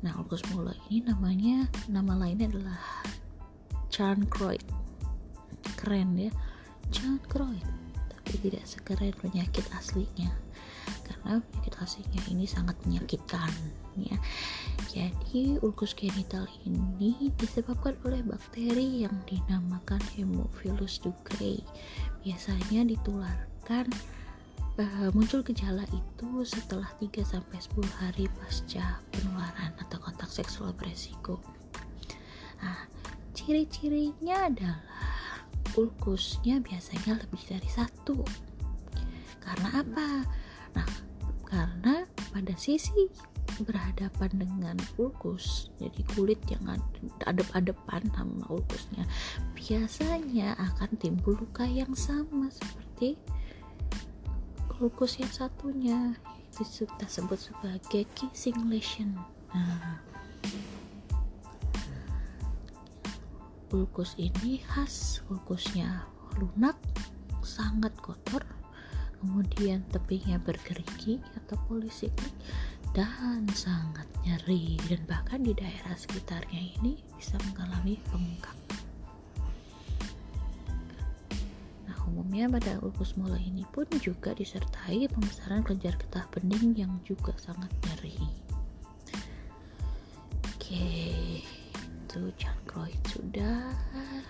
nah 0.00 0.16
ulkus 0.16 0.44
mole 0.52 0.72
ini 0.88 1.04
namanya 1.04 1.68
nama 1.88 2.16
lainnya 2.16 2.48
adalah 2.48 2.80
chancroid 3.92 4.64
keren 5.76 6.16
ya 6.16 6.32
jangan 6.88 7.20
kroid 7.28 7.66
tapi 8.08 8.32
tidak 8.40 8.64
sekeren 8.64 9.12
penyakit 9.20 9.64
aslinya 9.76 10.32
karena 11.04 11.42
penyakit 11.42 11.74
aslinya 11.82 12.22
ini 12.30 12.46
sangat 12.46 12.78
menyakitkan 12.86 13.50
ya. 13.98 14.16
Jadi 14.90 15.58
ulkus 15.62 15.94
genital 15.94 16.46
ini 16.66 17.30
disebabkan 17.38 17.94
oleh 18.02 18.22
bakteri 18.26 19.06
yang 19.06 19.14
dinamakan 19.26 20.02
Haemophilus 20.14 20.98
ducreyi 21.02 21.62
biasanya 22.26 22.82
ditularkan 22.86 23.86
uh, 24.80 25.10
muncul 25.12 25.44
gejala 25.44 25.84
itu 25.92 26.30
setelah 26.48 26.88
3 26.96 27.20
sampai 27.20 27.58
10 27.60 28.00
hari 28.00 28.24
pasca 28.40 29.04
penularan 29.12 29.72
atau 29.76 29.98
kontak 30.00 30.32
seksual 30.32 30.72
beresiko. 30.72 31.40
Nah, 32.60 32.88
ciri-cirinya 33.36 34.48
adalah 34.48 34.80
ulkusnya 35.76 36.60
biasanya 36.64 37.20
lebih 37.20 37.42
dari 37.44 37.68
satu. 37.68 38.24
Karena 39.40 39.84
apa? 39.84 40.08
Nah, 40.76 40.88
karena 41.44 41.94
pada 42.32 42.54
sisi 42.56 43.10
berhadapan 43.60 44.30
dengan 44.40 44.76
ulkus 44.96 45.68
jadi 45.76 46.00
kulit 46.16 46.40
yang 46.48 46.64
adep-adepan 47.28 48.08
sama 48.16 48.46
ulkusnya 48.48 49.04
biasanya 49.52 50.56
akan 50.56 50.96
timbul 50.96 51.36
luka 51.36 51.68
yang 51.68 51.92
sama 51.92 52.48
seperti 52.48 53.20
ulkus 54.80 55.20
yang 55.20 55.30
satunya. 55.30 56.16
Itu 56.50 56.88
kita 56.88 57.06
sebut 57.06 57.38
sebagai 57.38 58.08
kissing 58.16 58.66
lesion. 58.66 59.14
Nah 59.52 60.00
ulkus 63.70 64.18
ini 64.18 64.58
khas 64.66 65.22
ulkusnya 65.30 66.02
lunak 66.42 66.74
sangat 67.46 67.94
kotor 68.02 68.42
kemudian 69.22 69.86
tepinya 69.94 70.42
bergerigi 70.42 71.22
atau 71.38 71.54
polisiklik 71.70 72.34
dan 72.96 73.46
sangat 73.54 74.08
nyeri. 74.26 74.80
Dan 74.88 75.04
bahkan 75.06 75.44
di 75.44 75.54
daerah 75.54 75.94
sekitarnya 75.94 76.80
ini 76.80 76.98
bisa 77.14 77.36
mengalami 77.52 78.00
bengkak 78.10 78.56
umumnya 82.10 82.50
pada 82.50 82.82
ulkus 82.82 83.14
mola 83.14 83.38
ini 83.38 83.62
pun 83.70 83.86
juga 84.02 84.34
disertai 84.34 85.06
pembesaran 85.06 85.62
kelenjar 85.62 85.94
getah 85.94 86.26
bening 86.34 86.74
yang 86.74 86.92
juga 87.06 87.30
sangat 87.38 87.70
nyeri. 87.86 88.18
Oke, 90.50 90.90
itu 91.78 92.20
chondroid 92.34 92.98
sudah. 93.06 93.70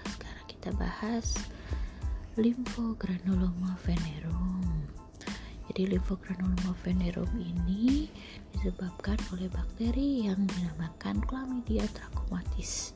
Sekarang 0.05 0.47
kita 0.47 0.71
bahas 0.77 1.41
lymphogranuloma 2.37 3.75
venerum. 3.81 4.85
Jadi 5.73 5.97
lymphogranuloma 5.97 6.77
venerum 6.85 7.33
ini 7.41 8.13
disebabkan 8.53 9.17
oleh 9.33 9.49
bakteri 9.49 10.29
yang 10.29 10.45
dinamakan 10.45 11.25
Chlamydia 11.25 11.89
trachomatis 11.97 12.93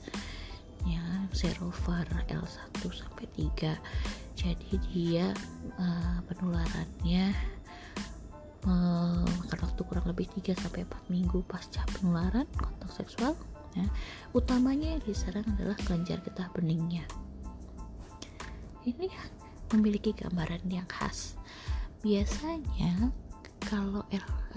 ya 0.84 1.00
serovar 1.32 2.04
L1 2.28 2.76
sampai 2.92 3.26
3 3.32 3.72
jadi 4.44 4.72
dia 4.92 5.26
uh, 5.80 6.20
penularannya 6.28 7.32
memakan 8.64 9.60
waktu 9.60 9.80
kurang 9.84 10.06
lebih 10.08 10.28
3 10.40 10.56
sampai 10.56 10.84
4 10.88 11.12
minggu 11.12 11.44
pasca 11.44 11.84
penularan 11.96 12.48
kontak 12.56 12.92
seksual 12.92 13.32
ya. 13.76 13.84
utamanya 14.36 14.96
yang 14.96 15.02
diserang 15.04 15.44
adalah 15.56 15.76
kelenjar 15.84 16.20
getah 16.24 16.48
beningnya 16.52 17.04
ini 18.84 19.08
memiliki 19.72 20.12
gambaran 20.12 20.64
yang 20.68 20.88
khas 20.88 21.36
biasanya 22.04 23.12
kalau 23.64 24.04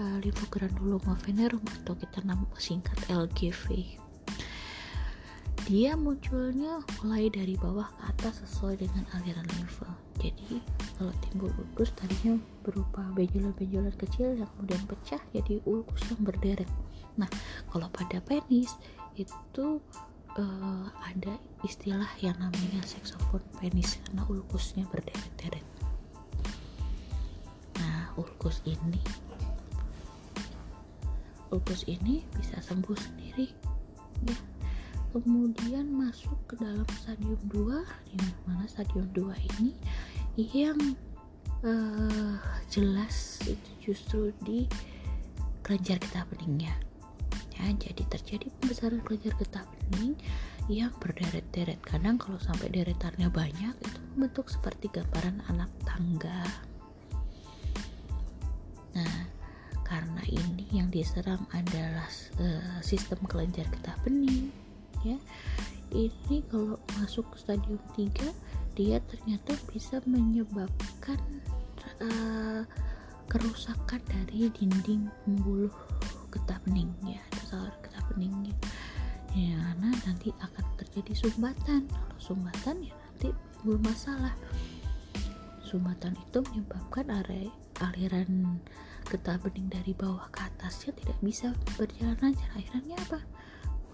uh, 0.00 0.16
lymphogranuloma 0.20 1.16
venerum 1.24 1.64
atau 1.80 1.96
kita 1.96 2.20
singkat 2.60 2.96
LGV 3.08 3.96
dia 5.68 5.92
munculnya 5.92 6.80
mulai 7.04 7.28
dari 7.28 7.52
bawah 7.60 7.92
ke 8.00 8.02
atas 8.08 8.40
sesuai 8.40 8.80
dengan 8.80 9.04
aliran 9.20 9.44
limfa 9.60 9.92
jadi 10.18 10.58
kalau 10.98 11.14
timbul 11.22 11.50
ulkus 11.54 11.94
tadinya 11.94 12.34
berupa 12.66 13.06
benjolan-benjolan 13.14 13.94
kecil 13.94 14.34
yang 14.34 14.50
kemudian 14.58 14.82
pecah 14.90 15.22
jadi 15.30 15.62
ulkus 15.62 16.02
yang 16.10 16.26
berderet. 16.26 16.66
Nah 17.14 17.30
kalau 17.70 17.86
pada 17.94 18.18
penis 18.18 18.74
itu 19.14 19.78
uh, 20.34 20.86
ada 21.06 21.38
istilah 21.62 22.10
yang 22.18 22.34
namanya 22.42 22.82
seksofon 22.82 23.42
penis 23.62 24.02
karena 24.02 24.26
ulkusnya 24.26 24.90
berderet-deret. 24.90 25.66
Nah 27.78 28.10
ulkus 28.18 28.58
ini 28.66 28.98
ulkus 31.54 31.86
ini 31.86 32.26
bisa 32.34 32.58
sembuh 32.58 32.98
sendiri. 32.98 33.46
Ya 34.26 34.34
kemudian 35.12 35.88
masuk 35.88 36.36
ke 36.44 36.54
dalam 36.60 36.86
stadium 37.00 37.40
2 37.48 37.80
di 38.12 38.18
mana 38.44 38.64
stadium 38.68 39.08
2 39.16 39.32
ini 39.56 39.72
yang 40.36 40.78
uh, 41.64 42.36
jelas 42.70 43.42
itu 43.48 43.70
justru 43.90 44.30
di 44.44 44.68
kelenjar 45.64 45.98
getah 45.98 46.24
beningnya 46.28 46.74
ya. 47.58 47.66
Jadi 47.74 48.02
terjadi 48.06 48.46
pembesaran 48.60 49.02
kelenjar 49.02 49.34
getah 49.36 49.64
bening 49.66 50.14
yang 50.68 50.92
berderet-deret. 51.00 51.80
Kadang 51.82 52.20
kalau 52.20 52.38
sampai 52.38 52.70
deretannya 52.70 53.28
banyak 53.32 53.74
itu 53.74 53.98
membentuk 54.14 54.52
seperti 54.52 54.92
gambaran 54.92 55.42
anak 55.50 55.70
tangga. 55.82 56.44
Nah 58.94 59.16
karena 59.88 60.20
ini 60.28 60.68
yang 60.68 60.92
diserang 60.92 61.48
adalah 61.48 62.06
uh, 62.38 62.78
sistem 62.84 63.24
kelenjar 63.24 63.64
getah 63.72 63.96
bening 64.04 64.52
ya. 65.04 65.18
Ini 65.88 66.44
kalau 66.52 66.76
masuk 67.00 67.32
ke 67.32 67.36
stadium 67.40 67.80
3 67.96 68.76
dia 68.76 69.02
ternyata 69.10 69.56
bisa 69.72 69.98
menyebabkan 70.06 71.18
uh, 71.98 72.62
kerusakan 73.26 74.00
dari 74.06 74.48
dinding 74.54 75.10
pembuluh 75.26 75.72
getah 76.30 76.60
bening 76.64 76.92
ya 77.04 77.20
saluran 77.48 77.74
getah 77.82 78.04
beningnya 78.12 78.54
ya. 79.34 79.56
Karena 79.58 79.90
nanti 80.06 80.28
akan 80.30 80.64
terjadi 80.80 81.12
sumbatan. 81.16 81.88
Kalau 81.88 82.20
sumbatan 82.20 82.84
ya 82.84 82.94
nanti 82.94 83.28
timbul 83.32 83.80
masalah. 83.80 84.36
Sumbatan 85.64 86.16
itu 86.16 86.38
menyebabkan 86.48 87.12
area 87.12 87.52
aliran 87.84 88.62
getah 89.08 89.36
bening 89.40 89.68
dari 89.68 89.92
bawah 89.92 90.28
ke 90.32 90.44
atasnya 90.44 90.96
tidak 90.96 91.18
bisa 91.20 91.52
berjalan 91.76 92.16
lancar. 92.20 92.48
Akhirnya 92.56 92.96
apa 93.08 93.20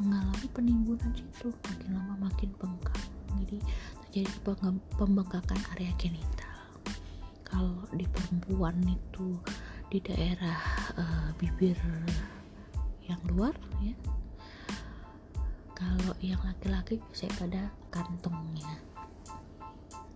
mengalami 0.00 0.46
penimbunan 0.50 1.12
situ 1.14 1.54
makin 1.64 1.90
lama 1.94 2.14
makin 2.30 2.50
bengkak. 2.58 2.98
Jadi 3.34 3.58
terjadi 4.06 4.54
pembengkakan 4.98 5.60
area 5.74 5.92
genital. 5.98 6.58
Kalau 7.46 7.86
di 7.94 8.06
perempuan 8.10 8.78
itu 8.86 9.38
di 9.90 9.98
daerah 10.02 10.58
uh, 10.98 11.30
bibir 11.38 11.78
yang 13.06 13.20
luar 13.30 13.54
ya. 13.82 13.94
Kalau 15.74 16.14
yang 16.22 16.40
laki-laki 16.42 16.98
saya 17.14 17.30
pada 17.38 17.62
kantongnya. 17.90 18.82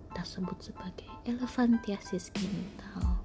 Kita 0.09 0.23
sebut 0.27 0.59
sebagai 0.59 1.07
elephantiasis 1.27 2.35
genital 2.35 3.19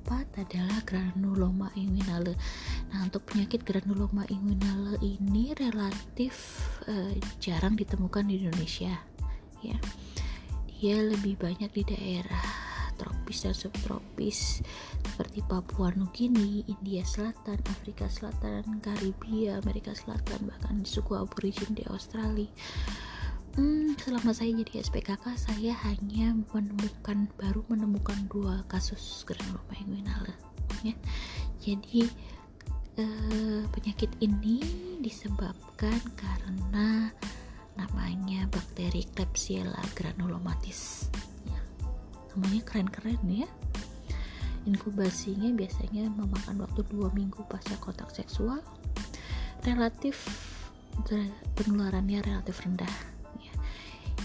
keempat 0.00 0.48
adalah 0.48 0.80
granuloma 0.88 1.68
inguinale. 1.76 2.32
Nah, 2.88 3.04
untuk 3.04 3.28
penyakit 3.28 3.60
granuloma 3.68 4.24
inguinale 4.32 4.96
ini 5.04 5.52
relatif 5.52 6.64
uh, 6.88 7.12
jarang 7.36 7.76
ditemukan 7.76 8.24
di 8.24 8.40
Indonesia. 8.40 8.96
Ya, 9.60 9.76
dia 10.72 11.04
lebih 11.04 11.36
banyak 11.36 11.68
di 11.76 11.84
daerah 11.84 12.48
tropis 12.96 13.44
dan 13.44 13.52
subtropis 13.52 14.64
seperti 15.04 15.44
Papua 15.44 15.92
Nugini, 15.92 16.64
India 16.64 17.04
Selatan, 17.04 17.60
Afrika 17.68 18.08
Selatan, 18.08 18.80
Karibia, 18.80 19.60
Amerika 19.60 19.92
Selatan, 19.92 20.48
bahkan 20.48 20.80
suku 20.80 21.12
aborigin 21.12 21.76
di 21.76 21.84
Australia 21.92 22.48
hmm, 23.56 23.98
selama 23.98 24.30
saya 24.30 24.54
jadi 24.62 24.84
SPKK 24.84 25.24
saya 25.34 25.72
hanya 25.88 26.36
menemukan 26.54 27.26
baru 27.40 27.64
menemukan 27.66 28.18
dua 28.30 28.62
kasus 28.70 29.26
granuloma 29.26 29.74
inguinale 29.80 30.34
ya. 30.86 30.94
Jadi 31.60 32.06
eh, 33.00 33.62
penyakit 33.72 34.10
ini 34.22 34.62
disebabkan 35.00 35.98
karena 36.14 37.10
namanya 37.74 38.44
bakteri 38.52 39.08
Klebsiella 39.16 39.80
granulomatis 39.96 41.08
ya. 41.48 41.60
namanya 42.36 42.62
keren-keren 42.66 43.20
ya. 43.26 43.48
Inkubasinya 44.68 45.56
biasanya 45.56 46.12
memakan 46.12 46.60
waktu 46.60 46.84
dua 46.92 47.08
minggu 47.16 47.40
pasca 47.48 47.80
kontak 47.80 48.12
seksual. 48.12 48.60
Relatif 49.64 50.20
penularannya 51.56 52.20
relatif 52.20 52.60
rendah 52.60 53.09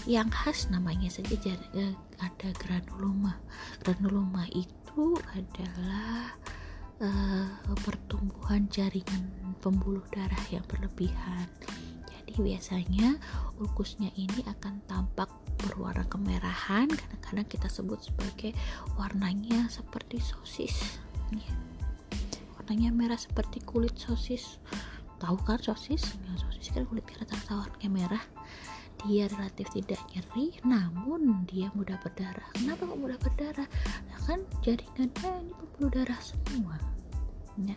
yang 0.06 0.30
khas 0.30 0.70
namanya 0.70 1.10
saja 1.10 1.34
eh, 1.74 1.94
ada 2.22 2.48
granuloma. 2.54 3.42
Granuloma 3.82 4.46
itu 4.54 5.18
adalah 5.34 6.30
uh, 7.02 7.74
pertumbuhan 7.82 8.70
jaringan 8.70 9.26
pembuluh 9.58 10.06
darah 10.14 10.46
yang 10.54 10.62
berlebihan. 10.70 11.50
Jadi 12.06 12.38
biasanya 12.38 13.18
ulkusnya 13.58 14.14
ini 14.14 14.46
akan 14.46 14.78
tampak 14.86 15.28
berwarna 15.58 16.06
kemerahan 16.06 16.86
kadang-kadang 16.86 17.46
kita 17.50 17.66
sebut 17.66 17.98
sebagai 18.06 18.54
warnanya 18.94 19.66
seperti 19.66 20.22
sosis. 20.22 21.02
Ya. 21.34 21.50
warnanya 22.54 22.94
merah 22.94 23.18
seperti 23.18 23.58
kulit 23.66 23.98
sosis. 23.98 24.62
Tahu 25.18 25.34
kan 25.42 25.58
sosis? 25.58 26.14
Ya, 26.22 26.32
sosis 26.38 26.70
kan 26.70 26.86
kulitnya 26.86 27.26
rata-rata 27.26 27.66
warnanya 27.66 27.90
merah 27.90 28.22
dia 29.06 29.30
relatif 29.30 29.70
tidak 29.70 30.02
nyeri 30.10 30.58
namun 30.66 31.46
dia 31.46 31.70
mudah 31.78 31.94
berdarah. 32.02 32.50
Kenapa 32.58 32.82
kok 32.90 32.98
mudah 32.98 33.18
berdarah? 33.22 33.68
Nah, 34.10 34.18
kan 34.26 34.42
jaringannya 34.66 35.30
ini 35.46 35.52
pembuluh 35.54 35.90
darah 35.94 36.20
semua. 36.20 36.76
Ya. 37.56 37.72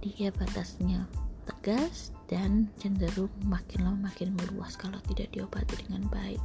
dia 0.00 0.32
batasnya 0.32 1.04
tegas 1.44 2.14
dan 2.30 2.70
cenderung 2.80 3.28
makin 3.44 3.84
lama 3.84 4.08
makin 4.08 4.32
meluas 4.32 4.78
kalau 4.78 4.96
tidak 5.10 5.28
diobati 5.34 5.76
dengan 5.84 6.06
baik. 6.08 6.40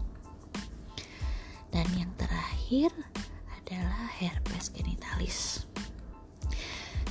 Dan 1.72 1.88
yang 1.96 2.12
terakhir 2.20 2.92
adalah 3.56 4.12
herpes 4.20 4.68
genitalis 4.76 5.71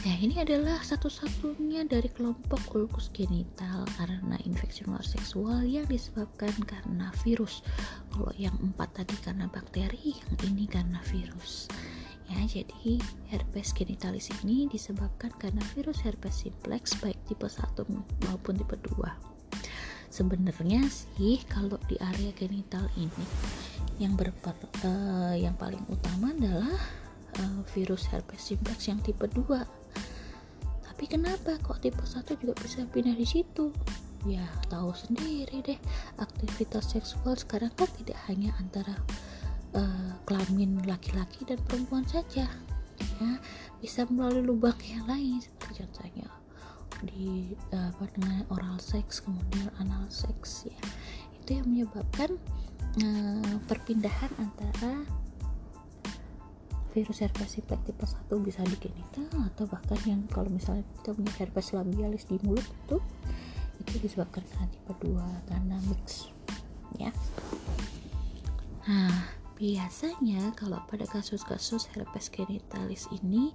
Nah, 0.01 0.17
ini 0.17 0.41
adalah 0.41 0.81
satu-satunya 0.81 1.85
dari 1.85 2.09
kelompok 2.09 2.73
ulkus 2.73 3.13
genital 3.13 3.85
karena 4.01 4.41
infeksi 4.49 4.89
menular 4.89 5.05
seksual 5.05 5.61
yang 5.61 5.85
disebabkan 5.85 6.57
karena 6.65 7.13
virus. 7.21 7.61
Kalau 8.09 8.33
yang 8.41 8.57
empat 8.65 8.97
tadi 8.97 9.13
karena 9.21 9.45
bakteri, 9.53 10.17
yang 10.17 10.33
ini 10.49 10.65
karena 10.65 11.05
virus. 11.05 11.69
Ya, 12.33 12.41
jadi 12.49 12.97
herpes 13.29 13.77
genitalis 13.77 14.33
ini 14.41 14.73
disebabkan 14.73 15.37
karena 15.37 15.61
virus 15.77 16.01
herpes 16.01 16.49
simplex 16.49 16.97
baik 17.05 17.21
tipe 17.29 17.45
1 17.45 17.61
maupun 18.25 18.57
tipe 18.57 18.81
2. 18.81 19.05
Sebenarnya 20.09 20.81
sih 20.89 21.45
kalau 21.45 21.77
di 21.93 22.01
area 22.01 22.33
genital 22.33 22.89
ini 22.97 23.27
yang 24.01 24.17
berper, 24.17 24.57
uh, 24.81 25.37
yang 25.37 25.53
paling 25.61 25.85
utama 25.93 26.33
adalah 26.33 26.81
uh, 27.37 27.61
virus 27.77 28.09
herpes 28.09 28.49
simplex 28.49 28.89
yang 28.89 28.97
tipe 29.05 29.29
2 29.29 29.80
tapi 31.01 31.17
kenapa 31.17 31.57
kok 31.65 31.81
tipe 31.81 32.05
1 32.05 32.29
juga 32.45 32.53
bisa 32.61 32.85
pindah 32.85 33.17
di 33.17 33.25
situ? 33.25 33.73
Ya 34.29 34.45
tahu 34.69 34.93
sendiri 34.93 35.65
deh. 35.65 35.81
Aktivitas 36.21 36.93
seksual 36.93 37.41
sekarang 37.41 37.73
kan 37.73 37.89
tidak 37.97 38.21
hanya 38.29 38.53
antara 38.61 38.93
uh, 39.73 40.13
kelamin 40.29 40.77
laki-laki 40.85 41.49
dan 41.49 41.57
perempuan 41.65 42.05
saja. 42.05 42.45
Ya 43.17 43.31
bisa 43.81 44.05
melalui 44.13 44.45
lubang 44.45 44.77
yang 44.85 45.09
lain 45.09 45.41
seperti 45.41 45.89
contohnya 45.89 46.29
di 47.09 47.57
uh, 47.73 47.89
apa 47.97 48.05
dengan 48.21 48.45
oral 48.53 48.77
seks 48.77 49.25
kemudian 49.25 49.73
anal 49.81 50.05
seks 50.13 50.69
ya. 50.69 50.81
Itu 51.41 51.65
yang 51.65 51.67
menyebabkan 51.73 52.37
uh, 53.01 53.57
perpindahan 53.65 54.37
antara 54.37 55.09
virus 56.91 57.23
herpes 57.23 57.59
simplex 57.59 57.81
tipe 57.87 58.05
1 58.05 58.47
bisa 58.47 58.61
di 58.67 58.77
genital 58.79 59.31
atau 59.51 59.65
bahkan 59.71 59.99
yang 60.07 60.23
kalau 60.31 60.51
misalnya 60.51 60.83
kita 61.01 61.15
punya 61.15 61.33
herpes 61.39 61.67
labialis 61.73 62.27
di 62.27 62.37
mulut 62.43 62.67
itu 62.67 62.99
itu 63.81 63.95
disebabkan 64.05 64.45
karena 64.45 64.67
tipe 64.69 64.93
2 65.03 65.49
karena 65.49 65.77
mix 65.89 66.29
ya. 66.99 67.11
Nah 68.91 69.41
biasanya 69.61 70.57
kalau 70.57 70.81
pada 70.89 71.05
kasus-kasus 71.05 71.87
herpes 71.93 72.33
genitalis 72.33 73.07
ini 73.13 73.53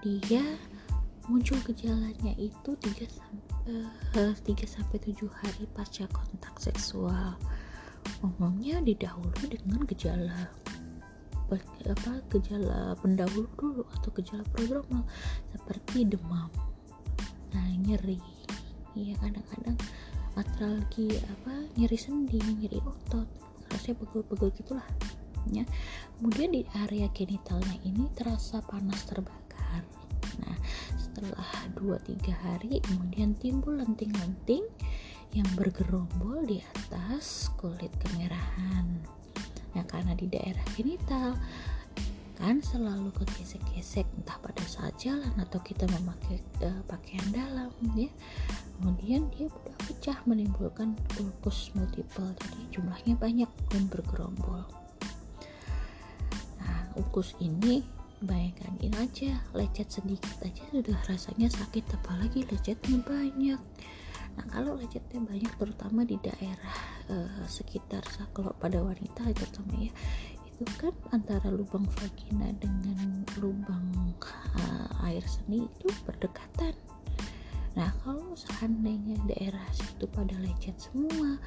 dia 0.00 0.42
muncul 1.30 1.60
gejalanya 1.62 2.34
itu 2.34 2.70
3 2.74 3.06
sampai, 3.06 3.86
uh, 4.18 4.34
3 4.34 4.66
sampai 4.66 4.98
7 4.98 5.30
hari 5.30 5.64
pasca 5.70 6.10
kontak 6.10 6.58
seksual. 6.58 7.38
Umumnya 8.18 8.82
didahului 8.82 9.46
dengan 9.46 9.86
gejala 9.86 10.50
apa 11.60 12.22
gejala 12.32 12.94
pendahulu 13.00 13.48
dulu 13.58 13.82
atau 13.98 14.10
gejala 14.16 14.44
prodromal 14.52 15.04
seperti 15.50 16.06
demam. 16.08 16.48
Nah 17.52 17.68
nyeri. 17.82 18.20
Ya 18.92 19.16
kadang-kadang 19.20 19.76
atralgi 20.36 21.16
apa 21.18 21.68
nyeri 21.76 21.98
sendi 21.98 22.38
nyeri 22.40 22.78
otot. 22.84 23.28
Rasanya 23.72 23.96
pegel-pegel 24.04 24.48
gitulah. 24.56 24.88
Ya. 25.50 25.64
Kemudian 26.20 26.54
di 26.54 26.62
area 26.86 27.08
genitalnya 27.10 27.76
ini 27.82 28.06
terasa 28.14 28.62
panas 28.62 29.02
terbakar. 29.08 29.82
Nah 30.40 30.56
setelah 30.96 31.50
2-3 31.76 32.32
hari 32.32 32.80
kemudian 32.80 33.36
timbul 33.36 33.76
lenting-lenting 33.76 34.64
yang 35.32 35.48
bergerombol 35.56 36.44
di 36.44 36.60
atas 36.60 37.48
kulit 37.56 37.92
kemerahan 37.96 39.00
ya 39.72 39.82
karena 39.88 40.12
di 40.16 40.28
daerah 40.28 40.64
genital 40.76 41.36
kan 42.42 42.58
selalu 42.58 43.14
kegesek-gesek 43.22 44.02
entah 44.18 44.34
pada 44.42 44.64
saat 44.66 44.98
jalan 44.98 45.30
atau 45.38 45.62
kita 45.62 45.86
memakai 45.86 46.42
uh, 46.66 46.82
pakaian 46.90 47.22
dalam 47.30 47.70
ya. 47.94 48.10
Kemudian 48.82 49.30
dia 49.30 49.46
mudah 49.46 49.76
pecah 49.86 50.18
menimbulkan 50.26 50.98
ulkus 51.22 51.70
multiple 51.78 52.34
jadi 52.34 52.62
jumlahnya 52.74 53.14
banyak 53.14 53.50
dan 53.70 53.82
bergerombol. 53.86 54.66
Nah 56.58 56.82
ulkus 56.98 57.38
ini 57.38 57.86
bayangkan 58.26 58.74
ini 58.82 58.96
aja 58.98 59.38
lecet 59.54 60.02
sedikit 60.02 60.34
aja 60.42 60.62
sudah 60.74 60.98
rasanya 61.06 61.46
sakit 61.46 61.84
apalagi 61.94 62.42
lecetnya 62.50 62.98
banyak 63.06 63.60
nah 64.32 64.44
kalau 64.48 64.76
lecetnya 64.80 65.20
banyak 65.20 65.52
terutama 65.60 66.08
di 66.08 66.16
daerah 66.20 66.76
uh, 67.12 67.44
sekitar 67.44 68.00
kalau 68.32 68.52
pada 68.56 68.80
wanita 68.80 69.28
terutama 69.36 69.76
ya 69.76 69.92
itu 70.62 70.64
kan 70.78 70.94
antara 71.10 71.50
lubang 71.50 71.82
vagina 71.98 72.54
dengan 72.62 73.26
lubang 73.42 74.14
uh, 74.54 75.06
air 75.10 75.24
seni 75.26 75.66
itu 75.66 75.88
berdekatan. 76.06 76.70
Nah 77.74 77.90
kalau 78.04 78.36
seandainya 78.36 79.18
daerah 79.26 79.64
situ 79.74 80.06
pada 80.06 80.36
lecet 80.38 80.76
semua 80.78 81.40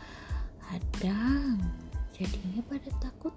kadang 0.67 1.61
jadinya 2.11 2.59
pada 2.67 2.89
takut 2.99 3.31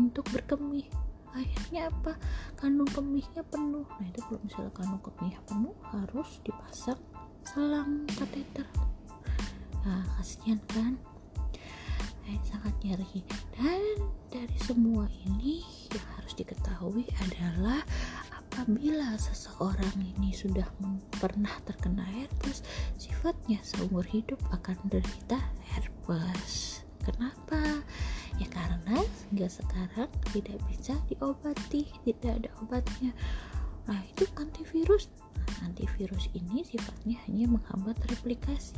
untuk 0.00 0.24
berkemih. 0.32 0.88
Akhirnya 1.36 1.92
apa? 1.92 2.16
Kandung 2.56 2.88
kemihnya 2.88 3.44
penuh. 3.52 3.84
Nah 3.84 4.06
itu 4.08 4.24
kalau 4.24 4.40
misalnya 4.40 4.72
kandung 4.72 5.02
kemih 5.04 5.36
penuh 5.44 5.76
harus 5.92 6.40
dipasang 6.40 7.00
selang 7.46 8.02
kateter 8.18 8.66
nah 9.86 10.02
kasihan 10.18 10.58
kan? 10.66 10.98
Eh, 12.26 12.42
sangat 12.42 12.74
nyeri. 12.82 13.22
Dan 13.54 14.02
dari 14.34 14.58
semua 14.58 15.06
ini 15.30 15.62
yang 15.94 16.06
harus 16.18 16.34
diketahui 16.34 17.06
adalah 17.22 17.86
apabila 18.34 19.14
seseorang 19.14 19.94
ini 20.18 20.34
sudah 20.34 20.66
pernah 21.22 21.54
terkena 21.62 22.02
herpes 22.02 22.66
sifatnya 22.98 23.62
seumur 23.62 24.02
hidup 24.10 24.42
akan 24.50 24.74
menderita 24.82 25.38
herpes. 25.70 26.82
Kenapa? 27.06 27.86
Ya 28.42 28.50
karena 28.50 29.06
hingga 29.30 29.46
sekarang 29.46 30.10
tidak 30.34 30.58
bisa 30.66 30.98
diobati 31.06 31.86
tidak 32.02 32.42
ada 32.42 32.50
obatnya 32.58 33.14
nah 33.86 33.98
itu 34.02 34.26
antivirus. 34.38 35.08
Antivirus 35.62 36.26
ini 36.34 36.66
sifatnya 36.66 37.16
hanya 37.26 37.46
menghambat 37.56 37.96
replikasi. 38.10 38.76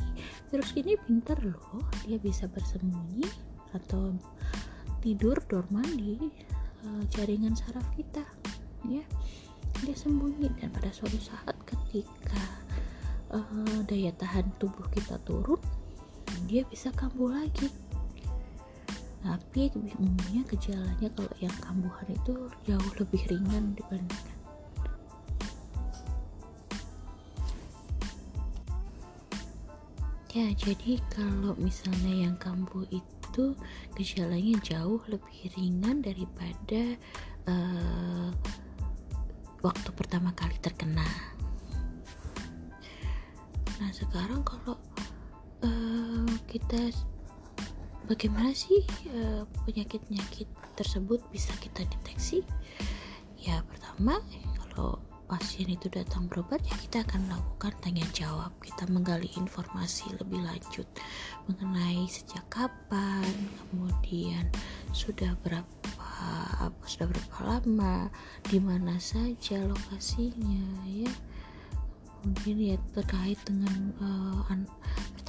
Virus 0.53 0.71
ini 0.77 0.95
pintar 1.05 1.37
loh. 1.41 1.81
Dia 2.05 2.21
bisa 2.21 2.45
bersembunyi 2.45 3.25
atau 3.73 4.13
tidur 5.01 5.37
dorman 5.49 5.85
di 5.97 6.17
uh, 6.85 7.03
jaringan 7.13 7.57
saraf 7.57 7.85
kita 7.97 8.23
ya. 8.85 9.03
Dia 9.81 9.95
sembunyi 9.95 10.49
dan 10.61 10.69
pada 10.71 10.93
suatu 10.93 11.17
saat 11.17 11.55
ketika 11.65 12.43
uh, 13.33 13.79
daya 13.89 14.13
tahan 14.15 14.45
tubuh 14.61 14.85
kita 14.93 15.17
turun 15.25 15.59
dia 16.47 16.63
bisa 16.69 16.93
kambuh 16.95 17.33
lagi. 17.33 17.67
Tapi 19.19 19.67
umumnya 19.75 20.47
gejalanya 20.47 21.11
kalau 21.11 21.33
yang 21.43 21.55
kambuhan 21.59 22.07
itu 22.07 22.47
jauh 22.63 22.91
lebih 22.95 23.19
ringan 23.27 23.75
dibandingkan 23.75 24.38
ya 30.29 30.45
jadi 30.53 31.01
kalau 31.09 31.57
misalnya 31.57 32.29
yang 32.29 32.37
kambuh 32.37 32.85
itu 32.93 33.57
gejalanya 33.97 34.61
jauh 34.61 35.01
lebih 35.09 35.49
ringan 35.57 36.05
daripada 36.05 36.93
uh, 37.49 38.29
waktu 39.65 39.89
pertama 39.97 40.29
kali 40.37 40.53
terkena. 40.61 41.05
Nah 43.81 43.89
sekarang 43.89 44.45
kalau 44.45 44.77
uh, 45.65 46.29
kita 46.45 46.93
bagaimana 48.05 48.53
sih 48.53 48.85
uh, 49.17 49.49
penyakit-penyakit 49.65 50.45
tersebut 50.77 51.25
bisa 51.33 51.51
kita 51.57 51.89
deteksi? 51.89 52.45
Ya 53.39 53.65
pertama 53.65 54.21
kalau 54.61 55.01
pasien 55.29 55.69
itu 55.69 55.85
datang 55.93 56.25
berobat 56.25 56.57
ya 56.65 56.73
kita 56.81 57.05
akan 57.05 57.29
melakukan 57.29 57.73
tanya 57.85 58.05
jawab. 58.17 58.49
Kita 58.65 58.89
menggali 58.89 59.29
informasi 59.37 60.09
lebih 60.17 60.41
lanjut 60.41 60.89
mengenai 61.45 62.09
sejak 62.09 62.41
kapan 62.49 63.29
kemudian 63.69 64.49
sudah 64.89 65.37
berapa 65.45 65.69
apa 66.59 66.83
sudah 66.83 67.07
berapa 67.07 67.37
lama 67.45 68.09
di 68.49 68.57
mana 68.57 68.97
saja 68.97 69.61
lokasinya 69.69 70.65
ya. 70.89 71.13
Kemudian 72.19 72.75
ya 72.75 72.77
terkait 72.97 73.39
dengan 73.47 73.95
pertanyaan 73.95 74.67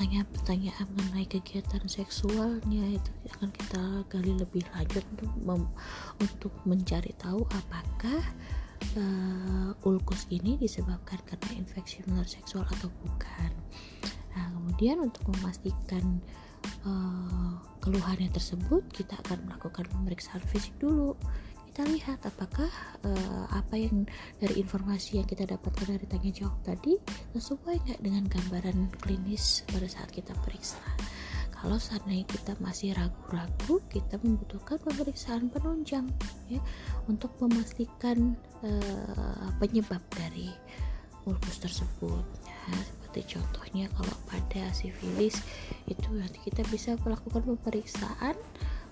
pertanyaan-pertanyaan 0.00 0.88
mengenai 0.96 1.28
kegiatan 1.28 1.84
seksualnya 1.84 2.96
itu 2.96 3.12
akan 3.36 3.52
kita 3.52 3.82
gali 4.08 4.32
lebih 4.32 4.64
lanjut 4.72 5.04
untuk 5.12 5.30
untuk 6.24 6.52
mencari 6.64 7.12
tahu 7.20 7.44
apakah 7.52 8.24
uh, 8.96 9.70
ulkus 9.86 10.26
ini 10.30 10.56
disebabkan 10.56 11.20
karena 11.26 11.50
infeksi 11.56 12.02
menular 12.06 12.28
seksual 12.28 12.66
atau 12.66 12.88
bukan. 13.04 13.50
Nah, 14.36 14.46
kemudian 14.54 15.02
untuk 15.02 15.26
memastikan 15.36 16.20
uh, 16.86 17.58
keluhannya 17.82 18.30
tersebut, 18.30 18.84
kita 18.92 19.18
akan 19.26 19.48
melakukan 19.48 19.88
pemeriksaan 19.90 20.42
fisik 20.48 20.74
dulu. 20.78 21.16
Kita 21.70 21.86
lihat 21.86 22.26
apakah 22.26 22.68
uh, 23.06 23.46
apa 23.54 23.78
yang 23.78 24.02
dari 24.42 24.58
informasi 24.58 25.22
yang 25.22 25.26
kita 25.30 25.46
dapatkan 25.46 25.94
dari 25.94 26.06
tanya 26.10 26.30
jawab 26.34 26.58
tadi 26.66 26.98
sesuai 27.30 27.86
nggak 27.86 28.00
dengan 28.02 28.26
gambaran 28.26 28.90
klinis 28.98 29.62
pada 29.70 29.86
saat 29.86 30.10
kita 30.10 30.34
periksa 30.42 30.82
kalau 31.61 31.77
seandainya 31.77 32.25
kita 32.25 32.57
masih 32.57 32.96
ragu-ragu 32.96 33.85
kita 33.92 34.16
membutuhkan 34.25 34.81
pemeriksaan 34.81 35.53
penunjang 35.53 36.09
ya 36.49 36.57
untuk 37.05 37.37
memastikan 37.37 38.33
uh, 38.64 39.49
penyebab 39.61 40.01
dari 40.16 40.49
ulkus 41.29 41.61
tersebut. 41.61 42.25
Ya, 42.49 42.77
seperti 42.81 43.37
contohnya 43.37 43.92
kalau 43.92 44.16
pada 44.25 44.73
sifilis 44.73 45.37
itu 45.85 46.09
nanti 46.16 46.40
kita 46.49 46.64
bisa 46.73 46.96
melakukan 47.05 47.44
pemeriksaan 47.44 48.37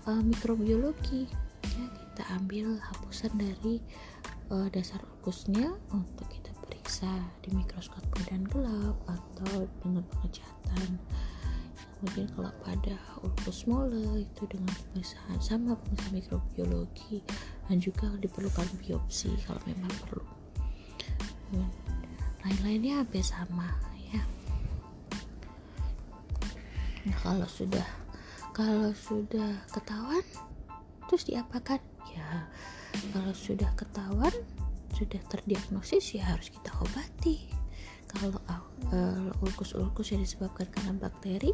uh, 0.04 0.20
mikrobiologi. 0.20 1.24
Ya 1.64 1.86
kita 1.88 2.22
ambil 2.36 2.76
hapusan 2.82 3.32
dari 3.38 3.80
uh, 4.52 4.68
dasar 4.68 5.00
ulkusnya 5.16 5.72
untuk 5.94 6.28
kita 6.28 6.52
periksa 6.66 7.08
di 7.40 7.54
mikroskop 7.56 8.04
keadaan 8.12 8.44
gelap 8.44 8.96
atau 9.08 9.64
dengan 9.80 10.04
pengecatan 10.12 11.00
kemudian 11.98 12.30
kalau 12.38 12.54
pada 12.62 12.94
ulkus 13.26 13.66
mole 13.66 14.22
itu 14.22 14.46
dengan 14.46 14.70
pemeriksaan 14.70 15.38
sama 15.42 15.74
pemeriksaan 15.74 16.14
mikrobiologi 16.14 17.18
dan 17.66 17.82
juga 17.82 18.06
diperlukan 18.22 18.66
biopsi 18.78 19.34
kalau 19.42 19.58
memang 19.66 19.90
perlu. 20.06 20.26
Lain-lainnya 22.46 23.02
hampir 23.02 23.26
sama 23.26 23.74
ya. 23.98 24.22
Nah 27.02 27.16
kalau 27.18 27.48
sudah 27.50 27.86
kalau 28.54 28.94
sudah 28.94 29.58
ketahuan 29.74 30.22
terus 31.10 31.26
diapakan? 31.26 31.82
Ya 32.14 32.46
kalau 33.10 33.34
sudah 33.34 33.74
ketahuan 33.74 34.34
sudah 34.94 35.18
terdiagnosis 35.30 36.14
ya 36.14 36.30
harus 36.30 36.50
kita 36.50 36.70
obati 36.78 37.57
kalau 38.08 38.32
uh, 38.92 39.28
ulkus-ulkus 39.44 40.16
yang 40.16 40.24
disebabkan 40.24 40.66
karena 40.72 40.96
bakteri 40.96 41.52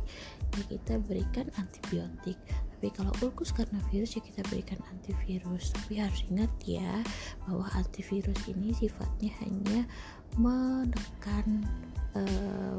ya 0.54 0.62
kita 0.70 1.02
berikan 1.02 1.50
antibiotik. 1.58 2.38
Tapi 2.78 2.88
kalau 2.94 3.12
ulkus 3.24 3.50
karena 3.50 3.80
virus 3.90 4.14
ya 4.14 4.22
kita 4.22 4.44
berikan 4.48 4.78
antivirus. 4.92 5.74
Tapi 5.74 5.98
harus 5.98 6.22
ingat 6.30 6.52
ya 6.62 7.02
bahwa 7.48 7.66
antivirus 7.74 8.38
ini 8.46 8.70
sifatnya 8.76 9.30
hanya 9.42 9.80
menekan 10.38 11.66
uh, 12.14 12.78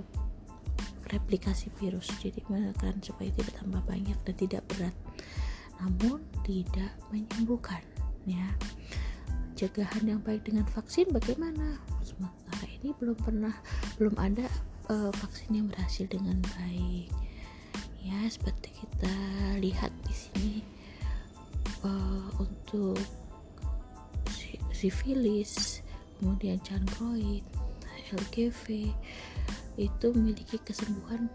replikasi 1.12 1.70
virus. 1.78 2.08
Jadi 2.22 2.42
menekan 2.48 2.98
supaya 3.04 3.30
tidak 3.36 3.60
tambah 3.60 3.82
banyak 3.84 4.18
dan 4.24 4.36
tidak 4.40 4.62
berat. 4.72 4.96
Namun 5.84 6.24
tidak 6.48 6.96
menyembuhkan 7.12 7.84
ya. 8.24 8.56
Pencegahan 9.56 10.04
yang 10.04 10.20
baik 10.20 10.44
dengan 10.44 10.68
vaksin 10.68 11.16
bagaimana 11.16 11.80
ini 12.86 12.94
belum 13.02 13.18
pernah 13.18 13.56
belum 13.98 14.14
ada 14.22 14.46
uh, 14.94 15.10
vaksin 15.10 15.58
yang 15.58 15.66
berhasil 15.74 16.06
dengan 16.06 16.38
baik. 16.54 17.10
Ya 18.06 18.30
seperti 18.30 18.70
kita 18.78 19.16
lihat 19.58 19.90
di 20.06 20.14
sini 20.14 20.56
uh, 21.82 22.30
untuk 22.38 23.02
sifilis 24.70 25.82
kemudian 26.22 26.62
chancroid 26.62 27.42
LGV 28.14 28.94
itu 29.82 30.06
memiliki 30.14 30.62
kesembuhan 30.62 31.26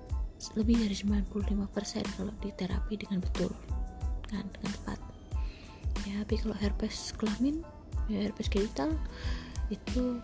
lebih 0.54 0.86
dari 0.86 0.94
95% 0.94 1.66
kalau 2.14 2.30
diterapi 2.38 2.94
dengan 2.94 3.18
betul 3.18 3.50
kan 4.30 4.46
dengan 4.54 4.70
tepat. 4.78 4.98
Ya 6.06 6.22
tapi 6.22 6.38
kalau 6.38 6.54
herpes 6.62 7.10
kelamin 7.18 7.66
ya 8.06 8.30
herpes 8.30 8.46
genital 8.46 8.94
itu 9.74 10.22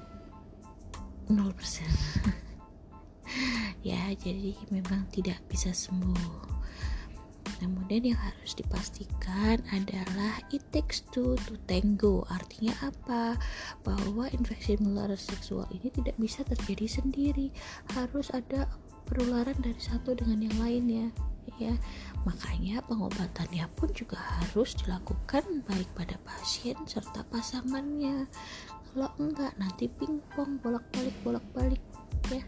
0% 1.29 1.35
ya 3.89 4.01
jadi 4.17 4.55
memang 4.71 5.05
tidak 5.13 5.43
bisa 5.51 5.75
sembuh 5.75 6.57
Kemudian 7.57 8.13
yang 8.13 8.21
harus 8.21 8.53
dipastikan 8.53 9.57
adalah 9.73 10.37
it 10.53 10.61
takes 10.77 11.01
two 11.09 11.41
to 11.49 11.57
tango. 11.65 12.29
Artinya 12.29 12.77
apa? 12.85 13.41
Bahwa 13.81 14.29
infeksi 14.29 14.77
menular 14.77 15.09
seksual 15.17 15.65
ini 15.73 15.89
tidak 15.89 16.21
bisa 16.21 16.45
terjadi 16.45 17.01
sendiri. 17.01 17.49
Harus 17.97 18.29
ada 18.37 18.69
penularan 19.09 19.57
dari 19.63 19.81
satu 19.81 20.19
dengan 20.19 20.51
yang 20.51 20.57
lainnya 20.61 21.07
ya 21.63 21.73
makanya 22.27 22.83
pengobatannya 22.91 23.65
pun 23.79 23.89
juga 23.95 24.19
harus 24.19 24.75
dilakukan 24.83 25.63
baik 25.65 25.89
pada 25.95 26.19
pasien 26.27 26.75
serta 26.85 27.23
pasangannya 27.31 28.27
kalau 28.97 29.13
enggak. 29.21 29.53
Nanti 29.61 29.93
pingpong 29.93 30.57
bolak-balik 30.65 31.13
bolak-balik 31.21 31.85
ya. 32.33 32.41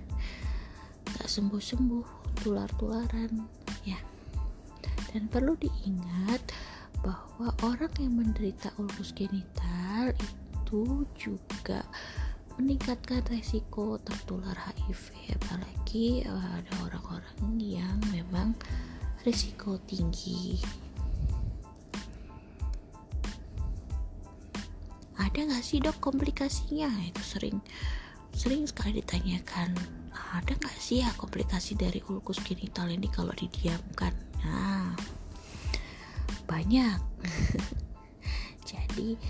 Tak 1.05 1.29
sembuh-sembuh 1.29 2.33
tular-tularan 2.41 3.45
ya. 3.85 4.01
Dan 5.13 5.29
perlu 5.29 5.53
diingat 5.61 6.41
bahwa 7.05 7.53
orang 7.69 7.93
yang 8.01 8.17
menderita 8.17 8.73
ulkus 8.81 9.13
genital 9.13 10.17
itu 10.17 11.05
juga 11.21 11.85
meningkatkan 12.57 13.21
resiko 13.29 14.01
tertular 14.01 14.57
HIV. 14.57 15.37
Apalagi 15.37 16.25
eh, 16.25 16.33
ada 16.33 16.73
orang-orang 16.81 17.61
yang 17.61 18.01
memang 18.09 18.57
risiko 19.29 19.77
tinggi. 19.85 20.57
Ada 25.29 25.45
nggak 25.45 25.61
sih 25.61 25.77
dok 25.85 26.01
komplikasinya? 26.01 26.89
Itu 27.05 27.21
sering 27.21 27.61
sering 28.33 28.65
sekali 28.65 29.05
ditanyakan. 29.05 29.77
Ada 30.33 30.57
nggak 30.57 30.77
sih 30.81 31.05
ya 31.05 31.13
komplikasi 31.21 31.77
dari 31.77 32.01
ulkus 32.09 32.41
genital 32.41 32.89
ini 32.89 33.13
kalau 33.13 33.37
didiamkan? 33.37 34.17
Nah, 34.41 34.97
banyak. 36.49 36.97
Jadi 38.73 39.21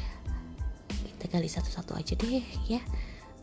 kita 1.19 1.25
gali 1.35 1.51
satu-satu 1.51 1.99
aja 1.99 2.15
deh 2.15 2.47
ya 2.71 2.79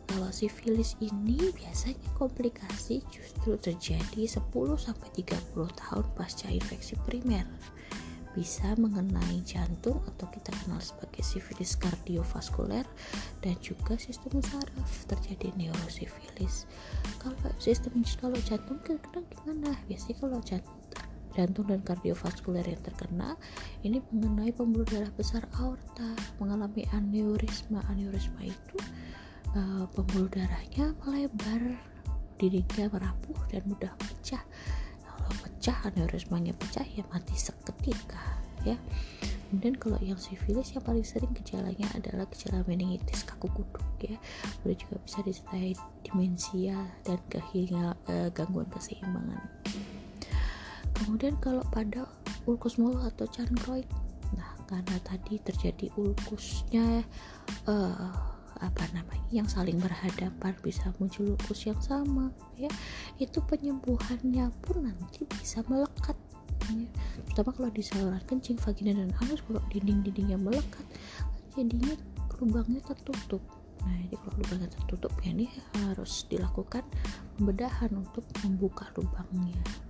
kalau 0.08 0.32
sifilis 0.32 0.96
ini 1.04 1.52
biasanya 1.52 2.00
komplikasi 2.16 3.04
justru 3.12 3.60
terjadi 3.60 4.24
10 4.24 4.48
sampai 4.80 5.08
30 5.12 5.52
tahun 5.76 6.04
pasca 6.16 6.48
infeksi 6.48 6.96
primer. 7.04 7.44
Bisa 8.36 8.76
mengenai 8.76 9.40
jantung 9.48 10.04
atau 10.04 10.28
kita 10.28 10.52
kenal 10.52 10.76
sebagai 10.84 11.24
sifilis 11.24 11.72
kardiovaskuler 11.80 12.84
dan 13.40 13.56
juga 13.64 13.96
sistem 13.96 14.44
saraf 14.44 15.08
terjadi 15.08 15.56
neurosifilis. 15.56 16.68
Kalau 17.16 17.36
sistem 17.56 18.04
kalau 18.20 18.36
jantung 18.44 18.76
terkena 18.84 19.24
gimana? 19.32 19.72
Biasanya 19.88 20.16
kalau 20.20 20.38
jantung 21.36 21.64
dan 21.68 21.80
kardiovaskuler 21.84 22.64
yang 22.64 22.80
terkena 22.80 23.36
ini 23.84 24.00
mengenai 24.08 24.56
pembuluh 24.56 24.88
darah 24.88 25.12
besar 25.12 25.44
aorta 25.60 26.16
mengalami 26.40 26.88
aneurisma 26.96 27.84
aneurisma 27.92 28.40
itu 28.40 28.76
uh, 29.52 29.84
pembuluh 29.92 30.32
darahnya 30.32 30.96
melebar 31.04 31.76
dirinya 32.40 32.88
merapuh 32.88 33.36
dan 33.52 33.64
mudah 33.68 33.92
pecah 34.00 34.40
kalau 35.26 35.38
pecah 35.42 35.76
aneurismanya 35.90 36.54
pecah 36.54 36.86
ya 36.86 37.02
mati 37.10 37.34
seketika 37.34 38.38
ya. 38.62 38.78
Kemudian 39.46 39.78
kalau 39.78 39.98
yang 40.02 40.18
sifilis 40.18 40.74
yang 40.74 40.82
paling 40.82 41.06
sering 41.06 41.30
gejalanya 41.34 41.86
adalah 41.94 42.26
gejala 42.30 42.66
meningitis 42.66 43.26
kaku 43.26 43.50
kuduk 43.50 43.82
ya. 43.98 44.18
Kemudian 44.62 44.78
juga 44.78 44.96
bisa 45.02 45.18
disertai 45.26 45.74
demensia 46.06 46.78
dan 47.02 47.18
kehilangan 47.30 47.98
uh, 48.10 48.28
gangguan 48.30 48.66
keseimbangan. 48.70 49.42
Kemudian 51.02 51.34
kalau 51.42 51.62
pada 51.70 52.06
ulkus 52.46 52.78
mulut 52.78 53.02
atau 53.10 53.26
chancroid 53.26 53.86
nah 54.34 54.58
karena 54.66 54.98
tadi 55.06 55.38
terjadi 55.38 55.86
ulkusnya 55.94 57.06
uh, 57.70 58.35
apa 58.60 58.84
namanya 58.92 59.26
yang 59.30 59.48
saling 59.48 59.76
berhadapan 59.78 60.54
bisa 60.62 60.92
muncul 60.96 61.34
ulkus 61.36 61.68
yang 61.68 61.78
sama 61.82 62.32
ya. 62.56 62.70
Itu 63.20 63.44
penyembuhannya 63.44 64.50
pun 64.64 64.90
nanti 64.90 65.28
bisa 65.28 65.62
melekat 65.66 66.16
ya. 66.72 66.88
terutama 67.30 67.50
kalau 67.54 67.70
di 67.70 67.82
saluran 67.84 68.22
kencing 68.26 68.58
vagina 68.58 68.96
dan 68.96 69.12
anus 69.22 69.40
kalau 69.46 69.62
dinding-dindingnya 69.70 70.38
melekat 70.40 70.86
jadinya 71.54 71.94
lubangnya 72.36 72.80
tertutup. 72.84 73.40
Nah 73.86 73.96
jadi 74.08 74.16
kalau 74.18 74.34
lubangnya 74.42 74.68
tertutup 74.72 75.12
ya 75.24 75.30
ini 75.32 75.46
harus 75.86 76.26
dilakukan 76.26 76.84
pembedahan 77.38 77.92
untuk 77.94 78.24
membuka 78.44 78.90
lubangnya 78.98 79.85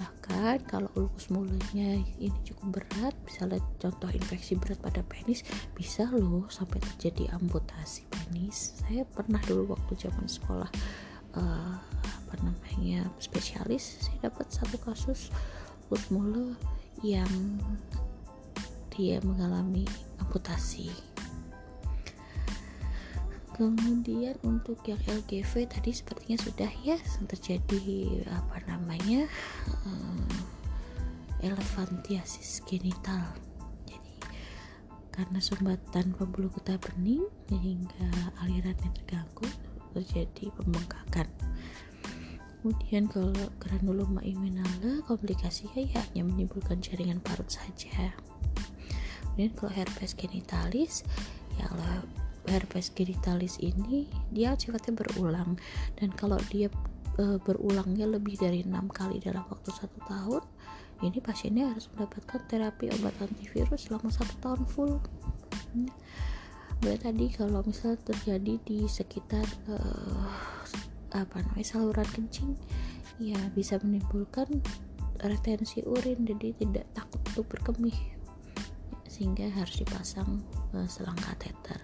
bahkan 0.00 0.56
kalau 0.64 0.88
ulkus 0.96 1.28
mulutnya 1.28 2.00
ini 2.16 2.32
cukup 2.48 2.80
berat 2.80 3.12
misalnya 3.28 3.60
contoh 3.76 4.08
infeksi 4.08 4.56
berat 4.56 4.80
pada 4.80 5.04
penis 5.04 5.44
bisa 5.76 6.08
loh 6.08 6.48
sampai 6.48 6.80
terjadi 6.80 7.36
amputasi 7.36 8.08
penis. 8.08 8.80
Saya 8.80 9.04
pernah 9.04 9.38
dulu 9.44 9.76
waktu 9.76 10.08
zaman 10.08 10.24
sekolah 10.24 10.70
uh, 11.36 11.76
apa 11.76 12.34
namanya 12.40 13.04
spesialis 13.20 14.08
saya 14.08 14.32
dapat 14.32 14.48
satu 14.48 14.80
kasus 14.80 15.28
ulkus 15.92 16.08
mulut 16.08 16.56
yang 17.04 17.28
dia 18.94 19.20
mengalami 19.20 19.84
amputasi 20.22 20.88
kemudian 23.60 24.40
untuk 24.40 24.80
yang 24.88 24.96
LGV 25.04 25.68
tadi 25.68 25.92
sepertinya 25.92 26.40
sudah 26.40 26.72
ya 26.80 26.96
terjadi 27.28 28.24
apa 28.32 28.56
namanya 28.64 29.28
uh, 29.84 30.32
elefantiasis 31.44 32.64
genital. 32.64 33.36
Jadi 33.84 34.16
karena 35.12 35.44
sumbatan 35.44 36.16
pembuluh 36.16 36.48
getah 36.56 36.80
bening 36.80 37.28
sehingga 37.52 38.08
alirannya 38.40 38.88
terganggu 38.96 39.44
terjadi 39.92 40.48
pembengkakan. 40.56 41.28
Kemudian 42.64 43.12
kalau 43.12 43.36
granuloma 43.60 44.24
inguinale 44.24 45.04
komplikasinya 45.04 45.84
ya 45.84 46.00
hanya 46.00 46.24
menimbulkan 46.32 46.80
jaringan 46.80 47.20
parut 47.20 47.52
saja. 47.52 48.16
Kemudian 49.36 49.52
kalau 49.52 49.72
herpes 49.76 50.16
genitalis 50.16 51.04
ya 51.60 51.68
herpes 52.50 52.90
genitalis 52.90 53.56
ini 53.62 54.10
dia 54.34 54.58
sifatnya 54.58 54.98
berulang. 54.98 55.54
Dan 55.94 56.10
kalau 56.12 56.36
dia 56.50 56.66
e, 57.16 57.38
berulangnya 57.38 58.10
lebih 58.10 58.34
dari 58.36 58.66
enam 58.66 58.90
kali 58.90 59.22
dalam 59.22 59.46
waktu 59.46 59.70
satu 59.70 59.98
tahun 60.10 60.42
ini 61.00 61.18
pasiennya 61.24 61.72
harus 61.72 61.88
mendapatkan 61.96 62.44
terapi 62.44 62.92
obat 62.92 63.16
antivirus 63.24 63.88
selama 63.88 64.12
satu 64.12 64.34
tahun 64.44 64.62
full. 64.68 64.92
Berarti 66.80 67.12
tadi 67.12 67.26
kalau 67.32 67.60
misalnya 67.64 68.00
terjadi 68.04 68.54
di 68.64 68.78
sekitar 68.84 69.44
uh, 69.68 70.28
apa 71.12 71.42
namanya 71.42 71.66
saluran 71.66 72.08
kencing 72.14 72.54
ya 73.20 73.36
bisa 73.52 73.76
menimbulkan 73.82 74.48
retensi 75.20 75.84
urin 75.84 76.24
jadi 76.24 76.56
tidak 76.56 76.86
takut 76.96 77.20
untuk 77.34 77.46
berkemih 77.52 77.98
sehingga 79.04 79.52
harus 79.52 79.76
dipasang 79.84 80.40
uh, 80.72 80.88
selang 80.88 81.18
kateter 81.20 81.76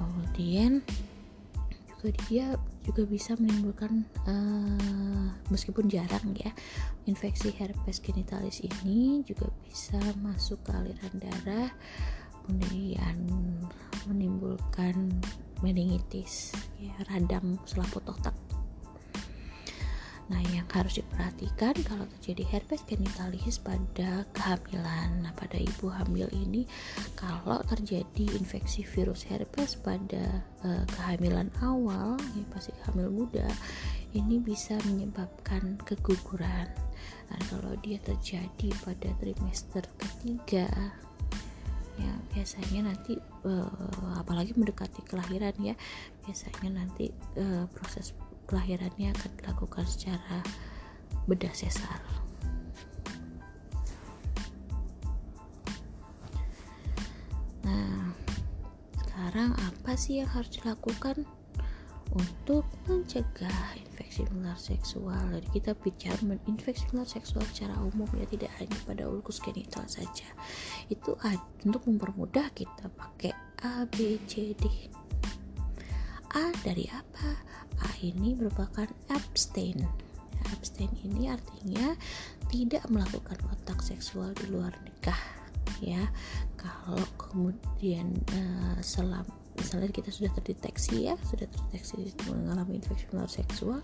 kemudian 0.00 0.80
juga 2.00 2.10
dia 2.24 2.46
juga 2.80 3.04
bisa 3.04 3.36
menimbulkan 3.36 4.08
uh, 4.24 5.28
meskipun 5.52 5.84
jarang 5.92 6.32
ya 6.32 6.48
infeksi 7.04 7.52
herpes 7.52 8.00
genitalis 8.00 8.64
ini 8.64 9.20
juga 9.28 9.52
bisa 9.68 10.00
masuk 10.24 10.64
ke 10.64 10.72
aliran 10.72 11.14
darah 11.20 11.70
kemudian 12.48 13.20
menimbulkan 14.08 15.12
meningitis 15.60 16.56
ya 16.80 16.96
radang 17.12 17.60
selaput 17.68 18.00
otak 18.08 18.32
Nah, 20.30 20.38
yang 20.54 20.62
harus 20.70 21.02
diperhatikan 21.02 21.74
kalau 21.82 22.06
terjadi 22.06 22.46
herpes 22.54 22.86
genitalis 22.86 23.58
pada 23.58 24.22
kehamilan. 24.30 25.26
Nah, 25.26 25.34
pada 25.34 25.58
ibu 25.58 25.90
hamil 25.90 26.30
ini 26.30 26.70
kalau 27.18 27.58
terjadi 27.66 28.30
infeksi 28.38 28.86
virus 28.86 29.26
herpes 29.26 29.74
pada 29.74 30.46
uh, 30.62 30.86
kehamilan 30.94 31.50
awal, 31.66 32.14
ya 32.38 32.46
pasti 32.54 32.70
hamil 32.86 33.10
muda, 33.10 33.50
ini 34.14 34.38
bisa 34.38 34.78
menyebabkan 34.86 35.74
keguguran. 35.82 36.70
Nah, 37.26 37.40
kalau 37.50 37.74
dia 37.82 37.98
terjadi 37.98 38.70
pada 38.86 39.10
trimester 39.18 39.82
ketiga, 39.98 40.70
ya 41.98 42.12
biasanya 42.30 42.94
nanti 42.94 43.18
uh, 43.50 44.14
apalagi 44.14 44.54
mendekati 44.54 45.02
kelahiran 45.10 45.58
ya, 45.58 45.74
biasanya 46.22 46.86
nanti 46.86 47.10
uh, 47.34 47.66
proses 47.74 48.14
kelahirannya 48.50 49.14
akan 49.14 49.30
dilakukan 49.38 49.86
secara 49.86 50.42
bedah 51.30 51.54
sesar. 51.54 52.02
Nah, 57.62 58.10
sekarang 58.98 59.54
apa 59.54 59.94
sih 59.94 60.18
yang 60.18 60.30
harus 60.34 60.50
dilakukan 60.58 61.22
untuk 62.10 62.66
mencegah 62.90 63.78
infeksi 63.78 64.26
menular 64.34 64.58
seksual? 64.58 65.22
Jadi 65.30 65.62
kita 65.62 65.78
bicara 65.78 66.18
infeksi 66.50 66.82
menular 66.90 67.06
seksual 67.06 67.46
secara 67.54 67.78
umum 67.78 68.10
ya 68.18 68.26
tidak 68.26 68.50
hanya 68.58 68.74
pada 68.82 69.06
ulkus 69.06 69.38
genital 69.38 69.86
saja. 69.86 70.26
Itu 70.90 71.14
untuk 71.62 71.86
mempermudah 71.86 72.50
kita 72.50 72.90
pakai 72.98 73.30
A, 73.62 73.86
B, 73.86 74.18
C, 74.26 74.58
D. 74.58 74.66
A 76.36 76.54
dari 76.62 76.86
apa? 76.86 77.34
A 77.82 77.90
ini 78.06 78.38
merupakan 78.38 78.86
abstain. 79.10 79.82
Abstain 80.54 80.90
ini 81.02 81.26
artinya 81.26 81.94
tidak 82.46 82.86
melakukan 82.86 83.38
kontak 83.42 83.82
seksual 83.82 84.30
di 84.38 84.46
luar 84.46 84.70
nikah 84.86 85.18
ya. 85.82 86.06
Kalau 86.54 87.02
kemudian 87.18 88.14
uh, 88.36 88.78
selam 88.78 89.26
misalnya 89.58 89.92
kita 89.92 90.08
sudah 90.08 90.32
terdeteksi 90.40 91.10
ya 91.10 91.14
sudah 91.28 91.44
terdeteksi 91.44 92.16
mengalami 92.32 92.80
infeksi 92.80 93.04
menular 93.12 93.28
seksual 93.28 93.80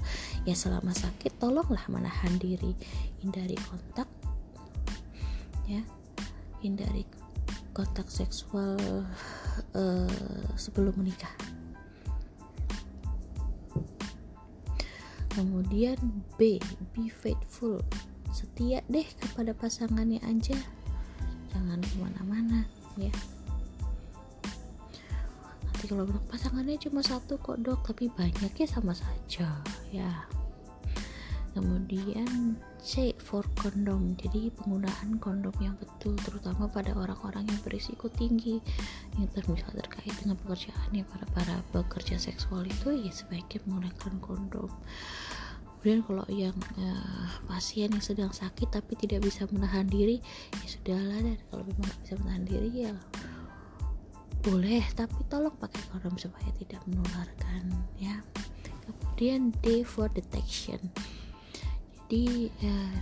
ya 0.49 0.57
selama 0.57 0.95
sakit 0.97 1.37
tolonglah 1.37 1.85
menahan 1.93 2.33
diri 2.41 2.73
hindari 3.21 3.61
kontak 3.69 4.09
ya 5.69 5.85
hindari 6.65 7.05
kontak 7.77 8.09
seksual 8.09 9.05
uh, 9.77 10.49
sebelum 10.57 10.97
menikah 10.97 11.29
kemudian 15.37 16.01
B 16.41 16.57
be 16.97 17.13
faithful. 17.13 17.85
Setia 18.33 18.81
deh 18.89 19.05
kepada 19.21 19.53
pasangannya 19.53 20.17
aja. 20.25 20.57
Jangan 21.53 21.85
ke 21.85 21.95
mana-mana 22.01 22.65
ya. 22.97 23.13
Nanti 25.61 25.85
kalau 25.93 26.09
pasangannya 26.33 26.81
cuma 26.81 27.05
satu 27.05 27.37
kok 27.37 27.61
dok 27.61 27.85
tapi 27.85 28.09
banyaknya 28.09 28.65
sama 28.65 28.97
saja 28.97 29.61
ya. 29.93 30.25
Kemudian 31.53 32.57
C 32.87 33.11
for 33.19 33.43
kondom. 33.59 34.15
Jadi 34.15 34.55
penggunaan 34.55 35.19
kondom 35.19 35.51
yang 35.59 35.75
betul 35.75 36.15
terutama 36.23 36.71
pada 36.71 36.95
orang-orang 36.95 37.43
yang 37.51 37.59
berisiko 37.67 38.07
tinggi. 38.07 38.63
Yang 39.19 39.51
misalnya 39.51 39.83
terkait 39.83 40.15
dengan 40.23 40.39
pekerjaannya 40.39 41.03
para 41.03 41.27
para 41.35 41.57
pekerja 41.75 42.15
seksual 42.15 42.63
itu 42.63 42.95
ya 42.95 43.11
sebaiknya 43.11 43.59
menggunakan 43.67 44.13
kondom. 44.23 44.71
Kemudian 45.83 46.07
kalau 46.07 46.27
yang 46.31 46.55
uh, 46.79 47.27
pasien 47.51 47.91
yang 47.91 48.03
sedang 48.03 48.31
sakit 48.31 48.71
tapi 48.71 48.95
tidak 48.95 49.27
bisa 49.27 49.51
menahan 49.51 49.91
diri 49.91 50.23
ya 50.63 50.67
sudahlah 50.71 51.19
dan 51.27 51.39
kalau 51.51 51.63
memang 51.67 51.91
bisa 52.07 52.15
menahan 52.23 52.45
diri 52.47 52.71
ya 52.87 52.95
boleh. 54.47 54.87
Tapi 54.95 55.27
tolong 55.27 55.59
pakai 55.59 55.83
kondom 55.91 56.15
supaya 56.15 56.55
tidak 56.55 56.87
menularkan 56.87 57.67
ya. 57.99 58.23
Kemudian 58.87 59.51
D 59.59 59.83
for 59.83 60.07
detection 60.07 60.79
di 62.07 62.51
uh, 62.63 62.99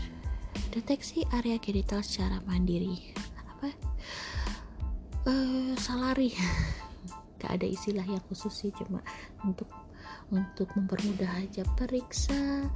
deteksi 0.72 1.24
area 1.32 1.60
genital 1.60 2.00
secara 2.00 2.40
mandiri. 2.48 3.14
Apa? 3.56 3.68
Uh, 5.28 5.72
salari. 5.76 6.32
Gak 7.40 7.60
ada 7.60 7.66
istilah 7.68 8.04
yang 8.04 8.22
khusus 8.28 8.52
sih 8.52 8.72
cuma 8.72 9.04
untuk 9.44 9.68
untuk 10.32 10.72
mempermudah 10.72 11.28
aja 11.44 11.62
periksa 11.76 12.68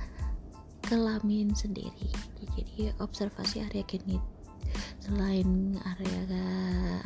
kelamin 0.84 1.52
sendiri. 1.56 2.12
Jadi 2.56 2.92
observasi 3.00 3.64
area 3.64 3.84
genital 3.84 4.37
selain 5.08 5.72
area 5.96 6.20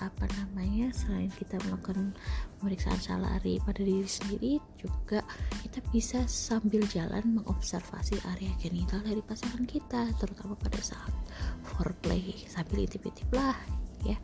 apa 0.03 0.27
namanya 0.35 0.91
selain 0.91 1.31
kita 1.31 1.55
melakukan 1.63 2.11
pemeriksaan 2.59 2.99
salari 2.99 3.63
pada 3.63 3.79
diri 3.79 4.03
sendiri 4.03 4.59
juga 4.75 5.23
kita 5.63 5.79
bisa 5.95 6.27
sambil 6.27 6.83
jalan 6.91 7.23
mengobservasi 7.39 8.19
area 8.35 8.51
genital 8.59 8.99
dari 9.07 9.23
pasangan 9.23 9.63
kita 9.63 10.11
terutama 10.19 10.59
pada 10.59 10.83
saat 10.83 11.15
foreplay. 11.63 12.35
Sambil 12.51 12.91
intip-intip 12.91 13.31
lah 13.31 13.55
ya. 14.03 14.19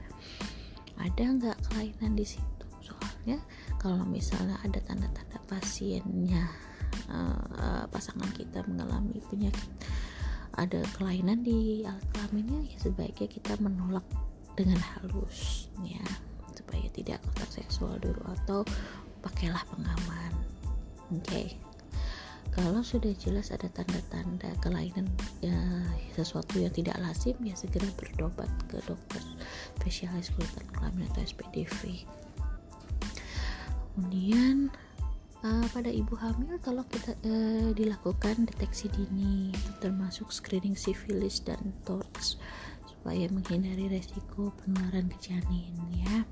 Ada 0.99 1.39
nggak 1.39 1.59
kelainan 1.71 2.19
di 2.19 2.27
situ? 2.27 2.67
Soalnya 2.83 3.39
kalau 3.79 4.03
misalnya 4.03 4.59
ada 4.67 4.83
tanda-tanda 4.83 5.39
pasiennya 5.47 6.51
uh, 7.07 7.87
pasangan 7.95 8.27
kita 8.35 8.67
mengalami 8.67 9.23
penyakit 9.31 9.71
ada 10.59 10.83
kelainan 10.99 11.47
di 11.47 11.87
alat 11.87 12.03
kelaminnya 12.11 12.67
ya 12.67 12.77
sebaiknya 12.83 13.31
kita 13.31 13.55
menolak 13.63 14.03
dengan 14.59 14.83
halus 14.83 15.71
ya 15.87 16.03
supaya 16.51 16.91
tidak 16.91 17.23
kontak 17.23 17.63
seksual 17.63 17.95
dulu 18.03 18.19
atau 18.43 18.67
pakailah 19.23 19.63
pengaman 19.71 20.35
oke 21.15 21.23
okay. 21.23 21.55
kalau 22.51 22.83
sudah 22.83 23.15
jelas 23.23 23.55
ada 23.55 23.71
tanda-tanda 23.71 24.51
kelainan 24.59 25.07
ya, 25.39 25.55
sesuatu 26.19 26.59
yang 26.59 26.75
tidak 26.75 26.99
lazim 26.99 27.39
ya 27.47 27.55
segera 27.55 27.87
berobat 27.95 28.51
ke 28.67 28.83
dokter 28.83 29.23
spesialis 29.79 30.35
kulit 30.35 30.51
kelamin 30.75 31.07
atau 31.15 31.23
SPDV 31.23 32.03
kemudian 33.95 34.75
uh, 35.45 35.67
pada 35.71 35.91
ibu 35.91 36.15
hamil 36.19 36.59
kalau 36.63 36.83
kita 36.89 37.15
uh, 37.27 37.71
dilakukan 37.75 38.47
deteksi 38.49 38.91
dini 38.91 39.55
termasuk 39.79 40.31
screening 40.35 40.75
sifilis 40.75 41.43
dan 41.43 41.75
TORCH 41.87 42.39
supaya 42.87 43.31
menghindari 43.31 43.87
resiko 43.87 44.51
penularan 44.63 45.07
ke 45.07 45.19
janin 45.31 45.75
ya. 45.95 46.27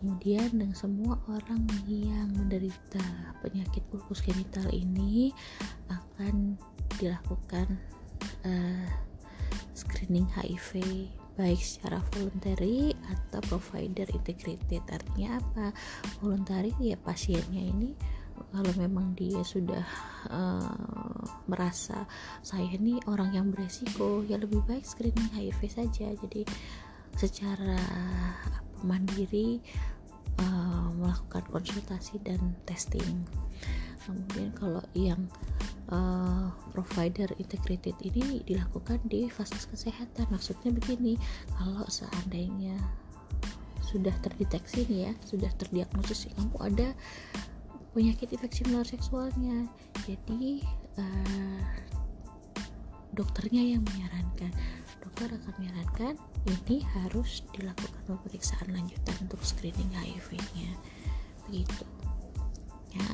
Kemudian 0.00 0.48
dengan 0.56 0.72
semua 0.72 1.20
orang 1.28 1.60
yang 1.84 2.32
menderita 2.32 3.04
penyakit 3.44 3.84
ulkus 3.92 4.24
genital 4.24 4.64
ini 4.72 5.28
akan 5.92 6.56
dilakukan 6.96 7.76
uh, 8.48 8.88
screening 9.76 10.24
HIV 10.32 10.80
baik 11.36 11.60
secara 11.60 12.00
voluntary 12.16 12.96
atau 13.12 13.44
provider 13.44 14.08
integrated. 14.12 14.80
Artinya 14.88 15.36
apa? 15.36 15.66
Voluntary 16.24 16.72
ya 16.80 16.96
pasiennya 17.00 17.60
ini 17.60 17.92
kalau 18.48 18.72
memang 18.76 19.12
dia 19.14 19.44
sudah 19.44 19.84
uh, 20.32 21.24
merasa 21.46 22.08
saya 22.40 22.66
ini 22.72 22.96
orang 23.06 23.36
yang 23.36 23.46
beresiko 23.52 24.24
ya 24.24 24.40
lebih 24.40 24.64
baik 24.64 24.84
screening 24.84 25.30
HIV 25.36 25.60
saja. 25.68 26.08
Jadi 26.16 26.42
secara 27.16 27.76
mandiri 28.80 29.60
uh, 30.40 30.88
melakukan 30.96 31.44
konsultasi 31.52 32.20
dan 32.24 32.40
testing. 32.64 33.24
Kemudian 34.00 34.50
kalau 34.56 34.80
yang 34.96 35.28
uh, 35.92 36.48
provider 36.72 37.28
integrated 37.36 37.94
ini 38.00 38.40
dilakukan 38.48 38.98
di 39.06 39.28
fasilitas 39.28 39.68
kesehatan. 39.68 40.26
Maksudnya 40.32 40.72
begini 40.72 41.20
kalau 41.54 41.84
seandainya 41.86 42.78
sudah 43.90 44.14
terdeteksi 44.22 44.86
nih 44.86 45.10
ya 45.10 45.12
sudah 45.26 45.50
terdiagnosis 45.58 46.30
kamu 46.38 46.56
ada 46.62 46.88
penyakit 47.92 48.30
infeksi 48.34 48.66
menular 48.66 48.86
seksualnya. 48.86 49.66
Jadi 50.06 50.62
uh, 50.98 51.64
dokternya 53.14 53.76
yang 53.76 53.82
menyarankan. 53.82 54.52
Dokter 55.00 55.32
akan 55.32 55.52
menyarankan 55.58 56.14
ini 56.46 56.84
harus 56.96 57.44
dilakukan 57.52 58.00
pemeriksaan 58.06 58.72
lanjutan 58.72 59.16
untuk 59.26 59.40
screening 59.42 59.90
HIV-nya 59.92 60.70
begitu. 61.48 61.84
Ya. 62.90 63.06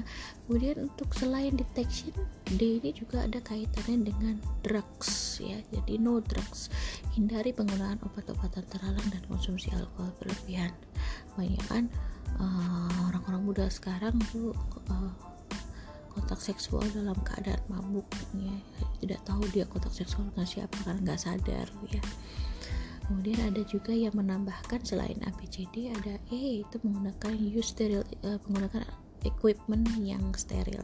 Kemudian 0.49 0.89
untuk 0.89 1.13
selain 1.13 1.53
detection 1.53 2.17
D 2.57 2.81
ini 2.81 2.97
juga 2.97 3.29
ada 3.29 3.41
kaitannya 3.45 4.09
dengan 4.09 4.37
drugs 4.65 5.37
ya. 5.41 5.61
Jadi 5.73 6.01
no 6.01 6.21
drugs. 6.25 6.73
Hindari 7.13 7.53
penggunaan 7.53 8.01
obat-obatan 8.01 8.65
terlarang 8.73 9.09
dan 9.13 9.23
konsumsi 9.29 9.69
alkohol 9.77 10.13
berlebihan. 10.17 10.73
Banyak 11.37 11.61
uh, 12.41 13.11
orang-orang 13.11 13.43
muda 13.43 13.67
sekarang 13.69 14.17
tuh 14.33 14.53
uh, 14.93 15.13
kontak 16.17 16.41
seksual 16.41 16.85
dalam 16.97 17.17
keadaan 17.21 17.61
mabuk 17.69 18.09
ya. 18.37 18.57
Tidak 19.05 19.21
tahu 19.29 19.45
dia 19.53 19.69
kontak 19.69 19.93
seksual 19.93 20.33
dengan 20.33 20.49
siapa 20.49 20.77
karena 20.85 21.13
nggak 21.13 21.21
sadar 21.21 21.69
ya. 21.93 22.03
Kemudian 23.07 23.39
ada 23.55 23.63
juga 23.63 23.95
yang 23.95 24.19
menambahkan 24.19 24.83
selain 24.83 25.21
ABCD 25.23 25.95
ada 25.95 26.19
E 26.33 26.67
itu 26.67 26.77
menggunakan 26.83 27.39
use 27.39 27.71
steril 27.71 28.03
uh, 28.27 28.41
menggunakan 28.49 28.83
equipment 29.23 29.87
yang 30.03 30.25
steril. 30.35 30.83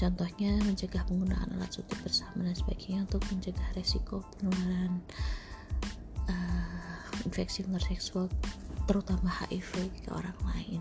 Contohnya 0.00 0.56
mencegah 0.64 1.04
penggunaan 1.04 1.60
alat 1.60 1.76
suntik 1.76 2.00
bersama 2.00 2.40
dan 2.40 2.56
sebagainya 2.56 3.04
untuk 3.04 3.20
mencegah 3.28 3.68
resiko 3.76 4.24
penularan 4.40 5.04
uh, 6.24 7.04
infeksi 7.28 7.68
menular 7.68 7.84
seksual 7.84 8.32
terutama 8.88 9.28
HIV 9.28 9.90
ke 10.04 10.08
orang 10.12 10.38
lain. 10.46 10.80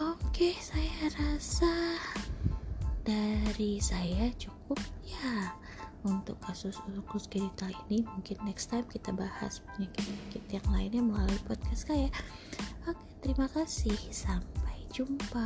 Oke 0.00 0.56
saya 0.56 1.12
rasa 1.20 2.00
dari 3.04 3.76
saya 3.82 4.32
cukup 4.40 4.80
ya. 5.04 5.52
Untuk 6.00 6.40
kasus 6.40 6.80
usus 6.88 7.28
genital 7.28 7.68
ini 7.84 8.08
mungkin 8.16 8.40
next 8.48 8.72
time 8.72 8.88
kita 8.88 9.12
bahas 9.12 9.60
penyakit-penyakit 9.76 10.44
yang 10.48 10.66
lainnya 10.72 11.02
melalui 11.04 11.40
podcast 11.44 11.84
saya. 11.84 12.08
Oke 12.88 13.04
terima 13.20 13.52
kasih. 13.52 13.98
Sampai 14.08 14.88
jumpa 14.96 15.44